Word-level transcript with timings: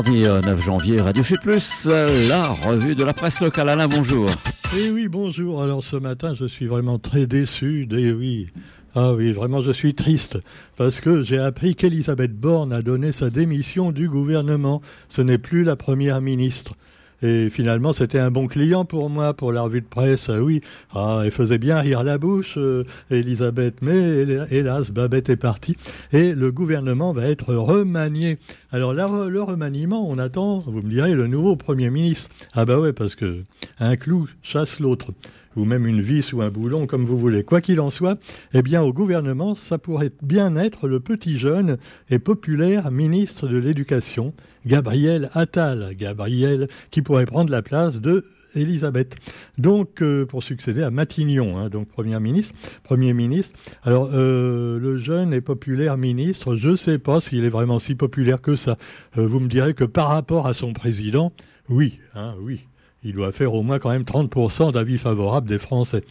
mardi 0.00 0.22
9 0.22 0.46
euh, 0.46 0.56
janvier, 0.56 1.00
Radio 1.02 1.22
Plus, 1.42 1.86
la 1.86 2.48
revue 2.48 2.94
de 2.94 3.04
la 3.04 3.12
presse 3.12 3.38
locale. 3.40 3.68
Alain, 3.68 3.86
bonjour. 3.86 4.30
Eh 4.74 4.90
oui, 4.90 5.08
bonjour. 5.08 5.62
Alors 5.62 5.84
ce 5.84 5.96
matin, 5.96 6.32
je 6.32 6.46
suis 6.46 6.66
vraiment 6.66 6.98
très 6.98 7.26
déçu. 7.26 7.86
Eh 7.92 8.10
oui. 8.10 8.46
Ah 8.94 9.12
oui, 9.12 9.30
vraiment, 9.32 9.60
je 9.60 9.72
suis 9.72 9.94
triste 9.94 10.38
parce 10.78 11.02
que 11.02 11.22
j'ai 11.22 11.38
appris 11.38 11.74
qu'Elisabeth 11.74 12.32
Borne 12.32 12.72
a 12.72 12.80
donné 12.80 13.12
sa 13.12 13.28
démission 13.28 13.92
du 13.92 14.08
gouvernement. 14.08 14.80
Ce 15.10 15.20
n'est 15.20 15.36
plus 15.36 15.64
la 15.64 15.76
première 15.76 16.22
ministre. 16.22 16.76
Et 17.22 17.50
finalement, 17.50 17.92
c'était 17.92 18.18
un 18.18 18.30
bon 18.30 18.46
client 18.46 18.84
pour 18.84 19.10
moi, 19.10 19.34
pour 19.34 19.52
la 19.52 19.62
revue 19.62 19.80
de 19.80 19.86
presse. 19.86 20.28
Ah 20.28 20.40
oui, 20.40 20.60
ah, 20.94 21.22
elle 21.24 21.30
faisait 21.30 21.58
bien 21.58 21.78
rire 21.78 22.02
la 22.02 22.18
bouche, 22.18 22.54
euh, 22.56 22.84
Elisabeth, 23.10 23.76
mais 23.82 24.26
hélas, 24.50 24.90
Babette 24.90 25.28
est 25.28 25.36
partie. 25.36 25.76
Et 26.12 26.34
le 26.34 26.50
gouvernement 26.50 27.12
va 27.12 27.26
être 27.26 27.54
remanié. 27.54 28.38
Alors 28.72 28.92
le 28.94 29.42
remaniement, 29.42 30.08
on 30.08 30.18
attend, 30.18 30.60
vous 30.60 30.82
me 30.82 30.90
direz, 30.90 31.14
le 31.14 31.26
nouveau 31.26 31.56
Premier 31.56 31.90
ministre. 31.90 32.28
Ah 32.54 32.64
bah 32.64 32.80
ouais, 32.80 32.92
parce 32.92 33.14
que 33.14 33.44
un 33.78 33.96
clou 33.96 34.28
chasse 34.42 34.80
l'autre 34.80 35.12
ou 35.56 35.64
même 35.64 35.86
une 35.86 36.00
vis 36.00 36.32
ou 36.32 36.42
un 36.42 36.50
boulon, 36.50 36.86
comme 36.86 37.04
vous 37.04 37.18
voulez. 37.18 37.42
Quoi 37.44 37.60
qu'il 37.60 37.80
en 37.80 37.90
soit, 37.90 38.18
eh 38.54 38.62
bien, 38.62 38.82
au 38.82 38.92
gouvernement, 38.92 39.54
ça 39.54 39.78
pourrait 39.78 40.12
bien 40.22 40.56
être 40.56 40.88
le 40.88 41.00
petit 41.00 41.38
jeune 41.38 41.78
et 42.08 42.18
populaire 42.18 42.90
ministre 42.90 43.48
de 43.48 43.56
l'Éducation, 43.56 44.34
Gabriel 44.66 45.30
Attal. 45.34 45.94
Gabriel, 45.96 46.68
qui 46.90 47.02
pourrait 47.02 47.26
prendre 47.26 47.50
la 47.50 47.62
place 47.62 48.00
de 48.00 48.24
Elisabeth. 48.54 49.16
Donc, 49.58 50.02
euh, 50.02 50.26
pour 50.26 50.42
succéder 50.42 50.82
à 50.82 50.90
Matignon, 50.90 51.58
hein, 51.58 51.68
donc 51.68 51.88
Premier 51.88 52.18
ministre. 52.20 52.54
Premier 52.82 53.12
ministre. 53.12 53.58
Alors, 53.82 54.10
euh, 54.12 54.78
le 54.78 54.98
jeune 54.98 55.32
et 55.32 55.40
populaire 55.40 55.96
ministre, 55.96 56.56
je 56.56 56.70
ne 56.70 56.76
sais 56.76 56.98
pas 56.98 57.20
s'il 57.20 57.44
est 57.44 57.50
vraiment 57.50 57.78
si 57.78 57.94
populaire 57.94 58.40
que 58.40 58.56
ça. 58.56 58.76
Euh, 59.18 59.26
vous 59.26 59.40
me 59.40 59.48
direz 59.48 59.74
que 59.74 59.84
par 59.84 60.08
rapport 60.08 60.46
à 60.46 60.54
son 60.54 60.72
président, 60.72 61.32
oui, 61.68 62.00
hein, 62.14 62.34
oui 62.40 62.66
il 63.02 63.14
doit 63.14 63.32
faire 63.32 63.54
au 63.54 63.62
moins 63.62 63.78
quand 63.78 63.90
même 63.90 64.02
30% 64.02 64.72
d'avis 64.72 64.98
favorables 64.98 65.48
des 65.48 65.58
Français. 65.58 66.02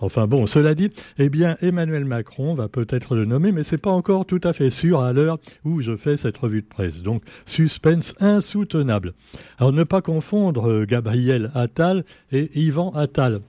Enfin 0.00 0.26
bon, 0.26 0.46
cela 0.46 0.74
dit, 0.74 0.90
eh 1.18 1.28
bien 1.28 1.56
Emmanuel 1.60 2.04
Macron 2.04 2.54
va 2.54 2.68
peut-être 2.68 3.16
le 3.16 3.24
nommer, 3.24 3.50
mais 3.50 3.64
c'est 3.64 3.78
pas 3.78 3.90
encore 3.90 4.26
tout 4.26 4.40
à 4.44 4.52
fait 4.52 4.70
sûr 4.70 5.00
à 5.00 5.12
l'heure 5.12 5.38
où 5.64 5.80
je 5.80 5.96
fais 5.96 6.16
cette 6.16 6.38
revue 6.38 6.62
de 6.62 6.66
presse. 6.66 7.02
Donc 7.02 7.22
suspense 7.46 8.14
insoutenable. 8.20 9.14
Alors 9.58 9.72
ne 9.72 9.84
pas 9.84 10.00
confondre 10.00 10.68
euh, 10.70 10.86
Gabriel 10.86 11.50
Attal 11.54 12.04
et 12.30 12.48
Yvan 12.54 12.90
Attal. 12.92 13.40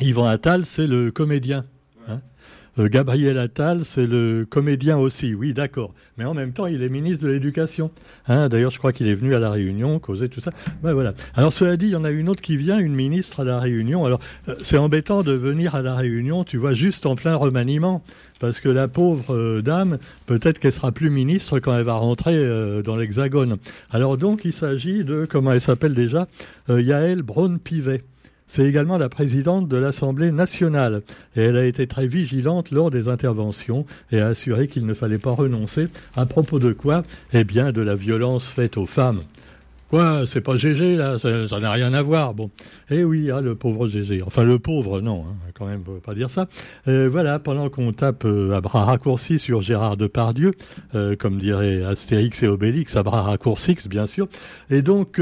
Yvan 0.00 0.26
Attal, 0.26 0.66
c'est 0.66 0.86
le 0.86 1.10
comédien 1.10 1.64
euh, 2.08 2.16
Gabriel 2.76 3.38
Attal, 3.38 3.84
c'est 3.84 4.06
le 4.06 4.46
comédien 4.48 4.98
aussi, 4.98 5.32
oui, 5.34 5.54
d'accord. 5.54 5.94
Mais 6.18 6.24
en 6.24 6.34
même 6.34 6.52
temps, 6.52 6.66
il 6.66 6.82
est 6.82 6.88
ministre 6.88 7.24
de 7.24 7.30
l'Éducation. 7.30 7.90
Hein, 8.26 8.48
D'ailleurs, 8.48 8.72
je 8.72 8.78
crois 8.78 8.92
qu'il 8.92 9.06
est 9.06 9.14
venu 9.14 9.34
à 9.34 9.38
la 9.38 9.50
Réunion, 9.50 10.00
causer 10.00 10.28
tout 10.28 10.40
ça. 10.40 10.50
Voilà. 10.82 11.14
Alors, 11.36 11.52
cela 11.52 11.76
dit, 11.76 11.86
il 11.86 11.92
y 11.92 11.96
en 11.96 12.04
a 12.04 12.10
une 12.10 12.28
autre 12.28 12.42
qui 12.42 12.56
vient, 12.56 12.78
une 12.78 12.94
ministre 12.94 13.40
à 13.40 13.44
la 13.44 13.60
Réunion. 13.60 14.04
Alors, 14.04 14.18
euh, 14.48 14.56
c'est 14.62 14.76
embêtant 14.76 15.22
de 15.22 15.32
venir 15.32 15.76
à 15.76 15.82
la 15.82 15.94
Réunion, 15.94 16.42
tu 16.42 16.56
vois, 16.56 16.72
juste 16.72 17.06
en 17.06 17.14
plein 17.14 17.36
remaniement. 17.36 18.02
Parce 18.40 18.60
que 18.60 18.68
la 18.68 18.88
pauvre 18.88 19.34
euh, 19.34 19.62
dame, 19.62 19.98
peut-être 20.26 20.58
qu'elle 20.58 20.72
sera 20.72 20.90
plus 20.90 21.10
ministre 21.10 21.60
quand 21.60 21.76
elle 21.76 21.84
va 21.84 21.94
rentrer 21.94 22.34
dans 22.82 22.96
l'Hexagone. 22.96 23.58
Alors 23.90 24.18
donc, 24.18 24.44
il 24.44 24.52
s'agit 24.52 25.04
de, 25.04 25.26
comment 25.30 25.52
elle 25.52 25.60
s'appelle 25.60 25.94
déjà, 25.94 26.26
Yael 26.68 27.22
Braun-Pivet. 27.22 28.02
C'est 28.54 28.68
également 28.68 28.98
la 28.98 29.08
présidente 29.08 29.66
de 29.66 29.76
l'Assemblée 29.76 30.30
nationale 30.30 31.02
et 31.34 31.42
elle 31.42 31.56
a 31.56 31.66
été 31.66 31.88
très 31.88 32.06
vigilante 32.06 32.70
lors 32.70 32.88
des 32.88 33.08
interventions 33.08 33.84
et 34.12 34.20
a 34.20 34.28
assuré 34.28 34.68
qu'il 34.68 34.86
ne 34.86 34.94
fallait 34.94 35.18
pas 35.18 35.32
renoncer. 35.32 35.88
À 36.14 36.24
propos 36.24 36.60
de 36.60 36.72
quoi 36.72 37.02
Eh 37.32 37.42
bien, 37.42 37.72
de 37.72 37.80
la 37.80 37.96
violence 37.96 38.46
faite 38.46 38.76
aux 38.76 38.86
femmes. 38.86 39.22
Quoi, 39.94 40.24
c'est 40.26 40.40
pas 40.40 40.56
Gégé 40.56 40.96
là, 40.96 41.20
ça 41.20 41.60
n'a 41.60 41.70
rien 41.70 41.94
à 41.94 42.02
voir. 42.02 42.34
Bon, 42.34 42.50
eh 42.90 43.04
oui, 43.04 43.30
hein, 43.30 43.40
le 43.40 43.54
pauvre 43.54 43.86
Gégé. 43.86 44.22
Enfin, 44.26 44.42
le 44.42 44.58
pauvre, 44.58 45.00
non, 45.00 45.20
hein, 45.20 45.36
quand 45.56 45.66
même, 45.66 45.84
faut 45.84 46.00
pas 46.00 46.16
dire 46.16 46.30
ça. 46.30 46.48
Euh, 46.88 47.08
voilà, 47.08 47.38
pendant 47.38 47.70
qu'on 47.70 47.92
tape 47.92 48.24
euh, 48.24 48.56
à 48.56 48.60
bras 48.60 48.86
raccourcis 48.86 49.38
sur 49.38 49.62
Gérard 49.62 49.96
Depardieu, 49.96 50.50
euh, 50.96 51.14
comme 51.14 51.38
dirait 51.38 51.84
Astérix 51.84 52.42
et 52.42 52.48
Obélix, 52.48 52.96
à 52.96 53.04
bras 53.04 53.22
raccourcis, 53.22 53.76
bien 53.88 54.08
sûr. 54.08 54.26
Et 54.68 54.82
donc, 54.82 55.20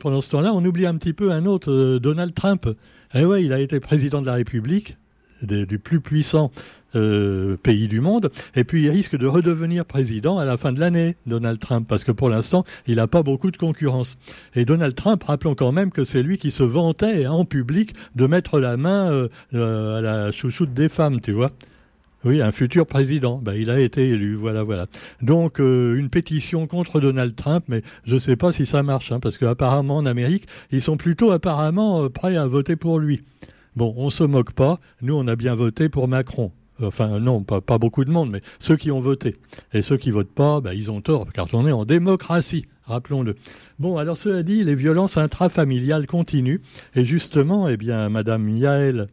pendant 0.00 0.20
ce 0.20 0.30
temps-là, 0.30 0.54
on 0.54 0.64
oublie 0.64 0.86
un 0.86 0.96
petit 0.96 1.12
peu 1.12 1.30
un 1.30 1.46
autre, 1.46 1.98
Donald 1.98 2.34
Trump. 2.34 2.68
Eh 3.14 3.24
ouais, 3.24 3.44
il 3.44 3.52
a 3.52 3.60
été 3.60 3.78
président 3.78 4.20
de 4.20 4.26
la 4.26 4.34
République, 4.34 4.96
du 5.40 5.78
plus 5.78 6.00
puissant 6.00 6.50
euh, 6.96 7.56
pays 7.56 7.86
du 7.86 8.00
monde. 8.00 8.30
Et 8.56 8.64
puis 8.64 8.82
il 8.82 8.90
risque 8.90 9.16
de 9.16 9.26
redevenir 9.26 9.84
président 9.84 10.38
à 10.38 10.44
la 10.44 10.56
fin 10.56 10.72
de 10.72 10.80
l'année, 10.80 11.16
Donald 11.26 11.58
Trump, 11.60 11.86
parce 11.88 12.04
que 12.04 12.12
pour 12.12 12.28
l'instant, 12.28 12.64
il 12.86 12.96
n'a 12.96 13.06
pas 13.06 13.22
beaucoup 13.22 13.50
de 13.50 13.56
concurrence. 13.56 14.18
Et 14.54 14.64
Donald 14.64 14.94
Trump, 14.94 15.22
rappelons 15.22 15.54
quand 15.54 15.72
même 15.72 15.90
que 15.92 16.04
c'est 16.04 16.22
lui 16.22 16.38
qui 16.38 16.50
se 16.50 16.62
vantait 16.62 17.26
en 17.26 17.44
public 17.44 17.94
de 18.16 18.26
mettre 18.26 18.58
la 18.58 18.76
main 18.76 19.10
euh, 19.10 19.28
euh, 19.54 19.98
à 19.98 20.00
la 20.00 20.32
chouchoute 20.32 20.74
des 20.74 20.88
femmes, 20.88 21.20
tu 21.20 21.32
vois. 21.32 21.52
Oui, 22.24 22.42
un 22.42 22.52
futur 22.52 22.86
président. 22.86 23.38
Ben, 23.38 23.54
il 23.54 23.70
a 23.70 23.80
été 23.80 24.08
élu, 24.08 24.34
voilà, 24.34 24.62
voilà. 24.62 24.86
Donc 25.22 25.58
une 25.58 26.10
pétition 26.10 26.66
contre 26.66 27.00
Donald 27.00 27.34
Trump, 27.34 27.64
mais 27.68 27.82
je 28.04 28.14
ne 28.14 28.18
sais 28.18 28.36
pas 28.36 28.52
si 28.52 28.66
ça 28.66 28.82
marche, 28.82 29.10
hein, 29.12 29.20
parce 29.20 29.38
qu'apparemment 29.38 29.96
en 29.96 30.06
Amérique, 30.06 30.46
ils 30.70 30.82
sont 30.82 30.98
plutôt 30.98 31.30
apparemment 31.30 32.10
prêts 32.10 32.36
à 32.36 32.46
voter 32.46 32.76
pour 32.76 32.98
lui. 32.98 33.22
Bon, 33.76 33.94
on 33.96 34.10
se 34.10 34.24
moque 34.24 34.52
pas. 34.52 34.80
Nous, 35.00 35.14
on 35.14 35.28
a 35.28 35.36
bien 35.36 35.54
voté 35.54 35.88
pour 35.88 36.08
Macron. 36.08 36.50
Enfin, 36.82 37.20
non, 37.20 37.42
pas, 37.42 37.78
beaucoup 37.78 38.04
de 38.04 38.10
monde, 38.10 38.30
mais 38.30 38.42
ceux 38.58 38.76
qui 38.76 38.90
ont 38.90 39.00
voté. 39.00 39.36
Et 39.72 39.82
ceux 39.82 39.96
qui 39.96 40.10
votent 40.10 40.34
pas, 40.34 40.60
ben, 40.60 40.72
ils 40.72 40.90
ont 40.90 41.00
tort, 41.00 41.32
car 41.32 41.46
on 41.52 41.66
est 41.66 41.72
en 41.72 41.84
démocratie, 41.84 42.66
rappelons-le. 42.84 43.36
Bon, 43.78 43.98
alors 43.98 44.16
cela 44.16 44.42
dit, 44.42 44.64
les 44.64 44.74
violences 44.74 45.16
intrafamiliales 45.16 46.06
continuent. 46.06 46.60
Et 46.94 47.04
justement, 47.04 47.68
eh 47.68 47.76
bien, 47.76 48.08
Madame 48.08 48.48
Yael 48.48 49.08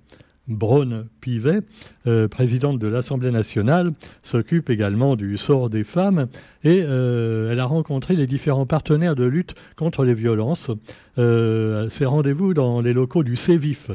Braun-Pivet, 0.47 1.61
euh, 2.07 2.27
présidente 2.27 2.79
de 2.79 2.87
l'Assemblée 2.87 3.31
nationale, 3.31 3.91
s'occupe 4.23 4.69
également 4.69 5.15
du 5.15 5.37
sort 5.37 5.69
des 5.69 5.83
femmes 5.83 6.27
et 6.63 6.83
euh, 6.83 7.51
elle 7.51 7.59
a 7.59 7.65
rencontré 7.65 8.15
les 8.15 8.27
différents 8.27 8.65
partenaires 8.65 9.15
de 9.15 9.25
lutte 9.25 9.55
contre 9.75 10.05
les 10.05 10.13
violences. 10.13 10.71
Euh, 11.17 11.89
ces 11.89 12.05
rendez-vous 12.05 12.53
dans 12.53 12.81
les 12.81 12.93
locaux 12.93 13.23
du 13.23 13.35
CEVIF, 13.35 13.91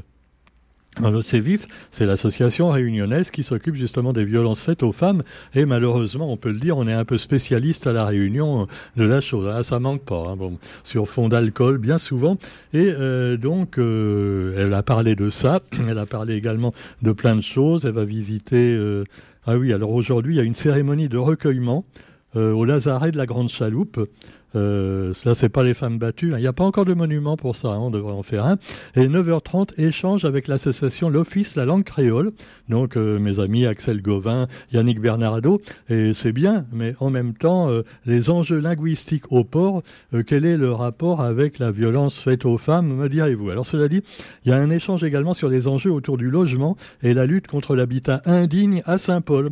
le 1.01 1.23
CEVIF, 1.23 1.67
c'est 1.91 2.05
l'association 2.05 2.69
réunionnaise 2.69 3.31
qui 3.31 3.43
s'occupe 3.43 3.77
justement 3.77 4.13
des 4.13 4.25
violences 4.25 4.61
faites 4.61 4.83
aux 4.83 4.93
femmes. 4.93 5.23
Et 5.55 5.65
malheureusement, 5.65 6.31
on 6.31 6.37
peut 6.37 6.51
le 6.51 6.61
dire, 6.61 6.77
on 6.77 6.87
est 6.87 6.93
un 6.93 7.07
peu 7.07 7.17
spécialiste 7.17 7.87
à 7.87 7.93
la 7.93 8.05
réunion 8.05 8.67
de 8.97 9.05
la 9.05 9.23
chose. 9.23 9.51
Ah, 9.51 9.63
ça 9.63 9.81
manque 9.81 10.03
pas. 10.03 10.29
Hein, 10.29 10.37
bon, 10.37 10.59
sur 10.85 11.09
fond 11.09 11.29
d'alcool, 11.29 11.79
bien 11.79 11.99
souvent. 11.99 12.37
Et 12.75 12.93
euh, 12.93 13.39
donc, 13.39 13.79
euh, 13.79 14.55
elle 14.59 14.75
a 14.75 14.83
parlé 14.83 15.17
de 15.17 15.31
ça. 15.31 15.61
Elle 15.89 15.99
a 15.99 16.07
parlé 16.07 16.35
également 16.35 16.75
de 17.01 17.13
plein 17.13 17.37
de 17.37 17.41
choses. 17.41 17.87
Elle 17.87 17.93
va 17.93 18.05
visiter. 18.05 18.75
Euh, 18.75 19.05
ah 19.47 19.57
oui, 19.57 19.73
alors 19.73 19.93
aujourd'hui, 19.93 20.35
il 20.35 20.37
y 20.37 20.41
a 20.41 20.45
une 20.45 20.55
cérémonie 20.55 21.09
de 21.09 21.19
recueillement 21.19 21.85
au 22.35 22.65
Lazaret 22.65 23.13
de 23.13 23.19
la 23.19 23.27
Grande 23.27 23.51
Chaloupe. 23.51 24.09
Euh, 24.55 25.13
cela, 25.13 25.35
c'est 25.35 25.49
pas 25.49 25.63
les 25.63 25.75
femmes 25.75 25.99
battues. 25.99 26.35
Hein. 26.35 26.39
Il 26.39 26.43
n'y 26.43 26.47
a 26.47 26.53
pas 26.53 26.65
encore 26.65 26.85
de 26.85 26.95
monument 26.95 27.37
pour 27.37 27.57
ça. 27.57 27.69
Hein. 27.69 27.79
On 27.79 27.91
devrait 27.91 28.13
en 28.13 28.23
faire 28.23 28.47
un. 28.47 28.59
Et 28.97 29.09
9h30, 29.09 29.81
échange 29.81 30.25
avec 30.25 30.49
l'association 30.49 31.09
L'Office 31.09 31.57
La 31.57 31.65
Langue 31.65 31.85
Créole. 31.85 32.33
Donc, 32.69 32.97
euh, 32.97 33.19
mes 33.19 33.39
amis 33.39 33.67
Axel 33.67 34.03
Gauvin, 34.03 34.47
Yannick 34.73 35.01
Bernardo. 35.01 35.61
Et 35.89 36.13
c'est 36.15 36.33
bien, 36.33 36.67
mais 36.73 36.95
en 37.01 37.11
même 37.11 37.35
temps, 37.35 37.71
euh, 37.71 37.83
les 38.07 38.31
enjeux 38.31 38.59
linguistiques 38.59 39.31
au 39.31 39.45
port, 39.45 39.83
euh, 40.15 40.23
quel 40.27 40.45
est 40.45 40.57
le 40.57 40.73
rapport 40.73 41.21
avec 41.21 41.59
la 41.59 41.71
violence 41.71 42.19
faite 42.19 42.45
aux 42.45 42.59
femmes, 42.59 42.95
me 42.97 43.09
direz-vous? 43.09 43.51
Alors, 43.51 43.67
cela 43.67 43.89
dit, 43.89 44.03
il 44.45 44.51
y 44.51 44.53
a 44.53 44.57
un 44.57 44.71
échange 44.71 45.05
également 45.05 45.35
sur 45.35 45.49
les 45.49 45.69
enjeux 45.69 45.93
autour 45.93 46.17
du 46.17 46.31
logement 46.31 46.77
et 47.03 47.15
la 47.15 47.27
lutte 47.27 47.47
contre 47.47 47.75
l'habitat 47.75 48.23
indigne 48.25 48.83
à 48.87 48.99
Saint-Paul 48.99 49.51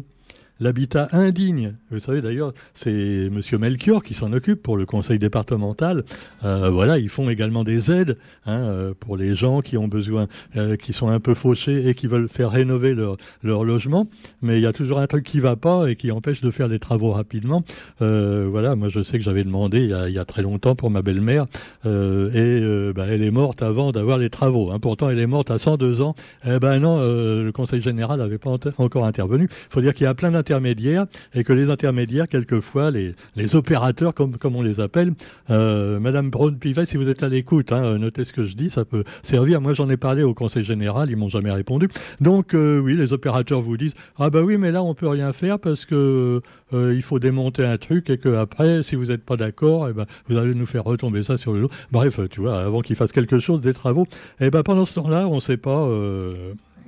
l'habitat 0.61 1.09
indigne. 1.13 1.75
Vous 1.91 1.99
savez 1.99 2.21
d'ailleurs, 2.21 2.53
c'est 2.75 2.91
M. 2.91 3.41
Melchior 3.59 4.03
qui 4.03 4.15
s'en 4.15 4.33
occupe 4.33 4.63
pour 4.63 4.77
le 4.77 4.87
conseil 4.87 5.19
départemental. 5.19 6.05
Euh, 6.45 6.71
voilà, 6.71 6.99
ils 6.99 7.09
font 7.09 7.31
également 7.31 7.65
des 7.65 7.91
aides 7.91 8.19
hein, 8.47 8.61
euh, 8.61 8.95
pour 8.99 9.17
les 9.17 9.35
gens 9.35 9.63
qui 9.63 9.77
ont 9.79 9.89
besoin, 9.89 10.29
euh, 10.57 10.77
qui 10.77 10.93
sont 10.93 11.09
un 11.09 11.19
peu 11.19 11.35
fauchés 11.35 11.89
et 11.89 11.95
qui 11.95 12.07
veulent 12.07 12.29
faire 12.29 12.51
rénover 12.51 12.95
leur, 12.95 13.17
leur 13.43 13.65
logement. 13.65 14.07
Mais 14.43 14.59
il 14.59 14.63
y 14.63 14.67
a 14.67 14.73
toujours 14.73 14.99
un 14.99 15.07
truc 15.07 15.25
qui 15.25 15.41
va 15.41 15.57
pas 15.57 15.91
et 15.91 15.97
qui 15.97 16.13
empêche 16.13 16.43
de 16.43 16.51
faire 16.51 16.69
des 16.69 16.79
travaux 16.79 17.11
rapidement. 17.11 17.65
voilà, 17.99 18.77
moi 18.77 18.89
je 18.89 19.03
sais 19.03 19.19
que 19.19 19.25
j'avais 19.25 19.45
demandé 19.45 19.81
il 19.81 20.15
y, 20.15 20.19
a, 20.19 20.25
très 20.25 20.43
longtemps 20.43 20.75
pour 20.75 20.91
ma 20.91 21.03
belle-mère 21.03 21.47
et 21.85 22.93
bah, 22.95 23.07
elle 23.09 23.23
est 23.23 23.31
morte 23.31 23.63
avant 23.63 23.93
d'avoir 23.93 24.19
les 24.19 24.29
travaux. 24.29 24.71
Hein. 24.71 24.79
Pourtant, 24.79 25.09
elle 25.09 25.19
est 25.19 25.27
morte 25.27 25.51
à 25.51 25.59
102 25.59 26.03
ans. 26.03 26.15
Eh 26.45 26.59
ben 26.59 26.79
non, 26.79 26.99
le 27.01 27.51
conseil 27.53 27.81
général 27.81 28.19
n'avait 28.19 28.39
pas 28.39 28.51
encore 28.79 29.07
intervenu. 29.07 29.49
Il 29.51 29.73
faut 29.73 29.81
dire 29.81 29.95
qu'il 29.95 30.05
y 30.05 30.07
a 30.07 30.15
plein 30.15 30.31
d'interventions 30.31 30.50
intermédiaires 30.51 31.07
et 31.35 31.45
que 31.45 31.53
les 31.53 31.71
intermédiaires, 31.71 32.29
quelquefois, 32.29 32.91
les, 32.91 33.15
les 33.37 33.55
opérateurs, 33.55 34.15
comme, 34.15 34.37
on 34.43 34.63
les 34.63 34.81
appelle, 34.81 35.13
euh, 35.51 36.01
Madame 36.01 36.31
Braun-Pivet, 36.31 36.87
si 36.87 36.97
vous 36.97 37.09
êtes 37.09 37.23
à 37.23 37.29
l'écoute, 37.29 37.71
hein, 37.71 37.99
notez 37.99 38.25
ce 38.25 38.33
que 38.33 38.45
je 38.45 38.57
dis, 38.57 38.69
ça 38.69 38.85
peut 38.85 39.05
servir. 39.23 39.61
Moi, 39.61 39.75
j'en 39.75 39.89
ai 39.89 39.97
parlé 39.97 40.25
au 40.25 40.35
Conseil 40.35 40.65
général, 40.65 41.11
ils 41.11 41.17
m'ont 41.17 41.29
jamais 41.29 41.53
répondu. 41.53 41.89
Donc, 42.21 42.55
euh, 42.55 42.81
oui, 42.81 42.97
les 42.97 43.13
opérateurs 43.13 43.63
vous 43.63 43.77
disent, 43.77 43.95
ah 44.19 44.31
bah 44.31 44.43
oui, 44.43 44.57
mais 44.57 44.73
là, 44.73 44.83
on 44.83 44.95
peut 44.95 45.09
rien 45.09 45.33
faire 45.33 45.61
parce 45.61 45.85
que 45.87 46.41
euh, 46.73 46.95
il 46.95 47.03
faut 47.03 47.21
démonter 47.21 47.65
un 47.65 47.79
truc 47.79 48.11
et 48.11 48.19
que 48.19 48.31
après, 48.35 48.83
si 48.83 48.97
vous 48.97 49.07
n'êtes 49.07 49.25
pas 49.25 49.37
d'accord, 49.37 49.89
eh 49.89 49.93
ben, 49.93 50.07
vous 50.29 50.37
allez 50.37 50.55
nous 50.55 50.67
faire 50.67 50.85
retomber 50.85 51.23
ça 51.23 51.37
sur 51.37 51.53
le 51.53 51.63
dos. 51.63 51.71
Bref, 51.93 52.19
tu 52.29 52.41
vois, 52.41 52.61
avant 52.61 52.81
qu'ils 52.81 52.97
fassent 52.97 53.13
quelque 53.13 53.39
chose, 53.39 53.61
des 53.61 53.75
travaux, 53.75 54.07
eh 54.41 54.51
ben 54.51 54.63
pendant 54.63 54.85
ce 54.85 54.95
temps-là, 54.97 55.29
on 55.29 55.37
ne 55.37 55.41
sait 55.41 55.57
pas. 55.57 55.87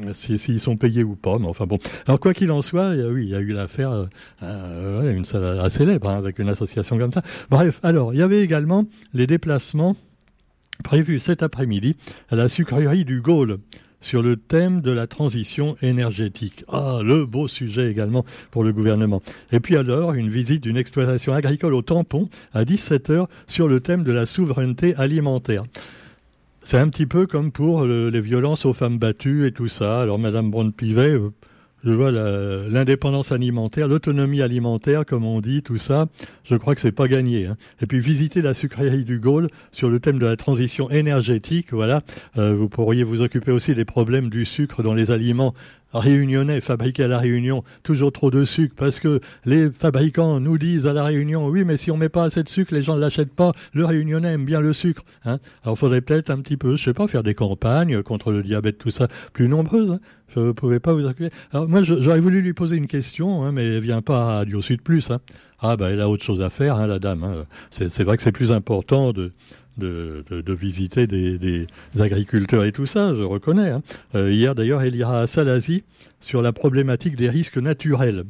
Euh, 0.01 0.13
s'ils 0.15 0.61
sont 0.61 0.77
payés 0.77 1.05
ou 1.05 1.17
pas, 1.17 1.39
mais 1.39 1.47
enfin 1.47 1.67
bon. 1.67 1.79
Alors 2.07 2.21
quoi 2.21 2.35
qu'il 2.35 2.51
en 2.51 2.63
soit, 2.63 2.91
oui, 2.91 3.25
il 3.25 3.31
y 3.31 3.35
a 3.35 3.41
eu 3.41 3.53
l'affaire, 3.53 4.09
euh, 4.43 5.15
une 5.15 5.25
salle 5.25 5.61
assez 5.61 5.79
célèbre 5.79 6.09
hein, 6.09 6.17
avec 6.17 6.39
une 6.39 6.49
association 6.49 6.99
comme 6.99 7.13
ça. 7.13 7.23
Bref, 7.51 7.81
alors 7.83 8.15
il 8.15 8.21
y 8.21 8.23
avait 8.23 8.43
également 8.43 8.87
les 9.15 9.27
déplacements 9.27 9.97
prévus 10.85 11.19
cet 11.19 11.43
après-midi 11.43 11.97
à 12.31 12.37
la 12.37 12.49
sucrerie 12.49 13.05
du 13.05 13.21
Gaulle 13.21 13.59
sur 14.03 14.21
le 14.21 14.37
thème 14.37 14.81
de 14.81 14.91
la 14.91 15.07
transition 15.07 15.77
énergétique. 15.81 16.65
Ah, 16.69 17.01
le 17.03 17.25
beau 17.25 17.49
sujet 17.49 17.91
également 17.91 18.25
pour 18.51 18.65
le 18.65 18.73
gouvernement. 18.73 19.23
Et 19.53 19.61
puis 19.61 19.77
alors, 19.77 20.13
une 20.13 20.29
visite 20.29 20.63
d'une 20.63 20.77
exploitation 20.77 21.33
agricole 21.33 21.73
au 21.73 21.83
tampon 21.83 22.29
à 22.53 22.65
17h 22.65 23.27
sur 23.47 23.69
le 23.69 23.81
thème 23.81 24.03
de 24.03 24.13
la 24.13 24.27
souveraineté 24.27 24.95
alimentaire. 24.97 25.65
C'est 26.65 26.79
un 26.79 26.89
petit 26.89 27.07
peu 27.07 27.27
comme 27.27 27.51
pour 27.51 27.85
les 27.85 28.21
violences 28.21 28.65
aux 28.65 28.73
femmes 28.73 28.99
battues 28.99 29.47
et 29.47 29.53
tout 29.53 29.69
ça. 29.69 30.01
Alors, 30.01 30.19
Madame 30.19 30.51
Brand-Pivet, 30.51 31.15
euh, 31.15 31.31
je 31.85 31.91
vois 31.91 32.13
l'indépendance 32.13 33.33
alimentaire, 33.33 33.89
l'autonomie 33.89 34.41
alimentaire, 34.41 35.05
comme 35.05 35.25
on 35.25 35.41
dit, 35.41 35.63
tout 35.63 35.79
ça, 35.79 36.07
je 36.45 36.55
crois 36.55 36.77
que 36.77 36.81
c'est 36.81 36.93
pas 36.93 37.09
gagné. 37.09 37.47
Hein. 37.47 37.57
Et 37.81 37.87
puis 37.87 37.99
visiter 37.99 38.43
la 38.43 38.55
sucrerie 38.55 39.03
du 39.03 39.19
Gaulle 39.19 39.49
sur 39.73 39.91
le 39.91 39.99
thème 39.99 40.21
de 40.21 40.27
la 40.27 40.37
transition 40.37 40.89
énergétique, 40.89 41.73
voilà, 41.73 42.03
euh, 42.39 42.55
vous 42.55 42.69
pourriez 42.69 43.03
vous 43.03 43.21
occuper 43.21 43.51
aussi 43.51 43.75
des 43.75 43.85
problèmes 43.85 44.31
du 44.31 44.45
sucre 44.45 44.85
dans 44.85 44.95
les 44.95 45.11
aliments 45.11 45.55
réunionnais 45.93 46.61
fabriqués 46.61 47.05
à 47.05 47.09
la 47.09 47.19
Réunion, 47.19 47.65
toujours 47.83 48.13
trop 48.13 48.31
de 48.31 48.45
sucre, 48.45 48.75
parce 48.77 49.01
que 49.01 49.21
les 49.45 49.71
fabricants 49.71 50.41
nous 50.41 50.59
disent 50.59 50.87
à 50.87 50.93
la 50.93 51.05
Réunion, 51.05 51.47
oui, 51.49 51.65
mais 51.65 51.77
si 51.77 51.91
on 51.91 51.97
met 51.97 52.09
pas 52.09 52.25
assez 52.25 52.43
de 52.43 52.49
sucre, 52.49 52.75
les 52.75 52.83
gens 52.83 52.97
ne 52.97 53.01
l'achètent 53.01 53.35
pas. 53.35 53.53
Le 53.73 53.85
Réunionnais 53.85 54.33
aime 54.33 54.45
bien 54.45 54.61
le 54.61 54.73
sucre. 54.73 55.03
Hein. 55.25 55.39
Alors, 55.65 55.79
faudrait 55.79 56.01
peut-être 56.01 56.31
un 56.31 56.41
petit 56.41 56.57
peu, 56.57 56.77
je 56.77 56.85
sais 56.85 56.95
pas, 56.95 57.07
faire 57.07 57.23
des 57.23 57.35
campagnes 57.35 58.03
contre 58.03 58.33
le 58.33 58.43
diabète, 58.43 58.79
tout 58.79 58.91
ça, 58.91 59.09
plus 59.33 59.49
nombreuses. 59.49 59.93
Hein. 59.93 60.01
Je 60.35 60.41
ne 60.41 60.53
pouvais 60.53 60.81
pas 60.81 60.95
vous 60.95 61.07
accueillir. 61.07 61.33
Alors 61.53 61.69
moi, 61.69 61.83
j'aurais 61.83 62.21
voulu 62.21 62.41
lui 62.41 62.55
poser 62.55 62.77
une 62.77 62.87
question, 62.87 63.45
hein, 63.45 63.53
mais 63.53 63.65
elle 63.65 63.83
vient 63.83 64.01
pas 64.01 64.23
à 64.23 64.25
Radio 64.39 64.63
Sud 64.63 64.81
Plus. 64.81 65.11
Hein. 65.11 65.21
Ah 65.61 65.77
ben, 65.77 65.91
elle 65.91 66.01
a 66.01 66.09
autre 66.09 66.25
chose 66.25 66.41
à 66.41 66.51
faire, 66.51 66.77
hein, 66.77 66.87
la 66.87 66.99
dame. 66.99 67.23
Hein. 67.23 67.45
C'est 67.71 68.03
vrai 68.03 68.17
que 68.17 68.23
c'est 68.23 68.33
plus 68.33 68.51
important 68.51 69.13
de, 69.13 69.33
de, 69.79 70.53
visiter 70.53 71.07
des, 71.07 71.67
agriculteurs 71.99 72.65
et 72.65 72.73
tout 72.73 72.87
ça, 72.87 73.15
je 73.15 73.23
reconnais. 73.23 73.71
Hein. 73.71 73.83
Euh, 74.15 74.33
hier 74.33 74.55
d'ailleurs, 74.55 74.83
elle 74.83 74.97
ira 74.97 75.21
à 75.21 75.27
Salazie 75.27 75.85
sur 76.21 76.43
la 76.43 76.53
problématique 76.53 77.17
des 77.17 77.29
risques 77.29 77.59
naturels. 77.59 78.25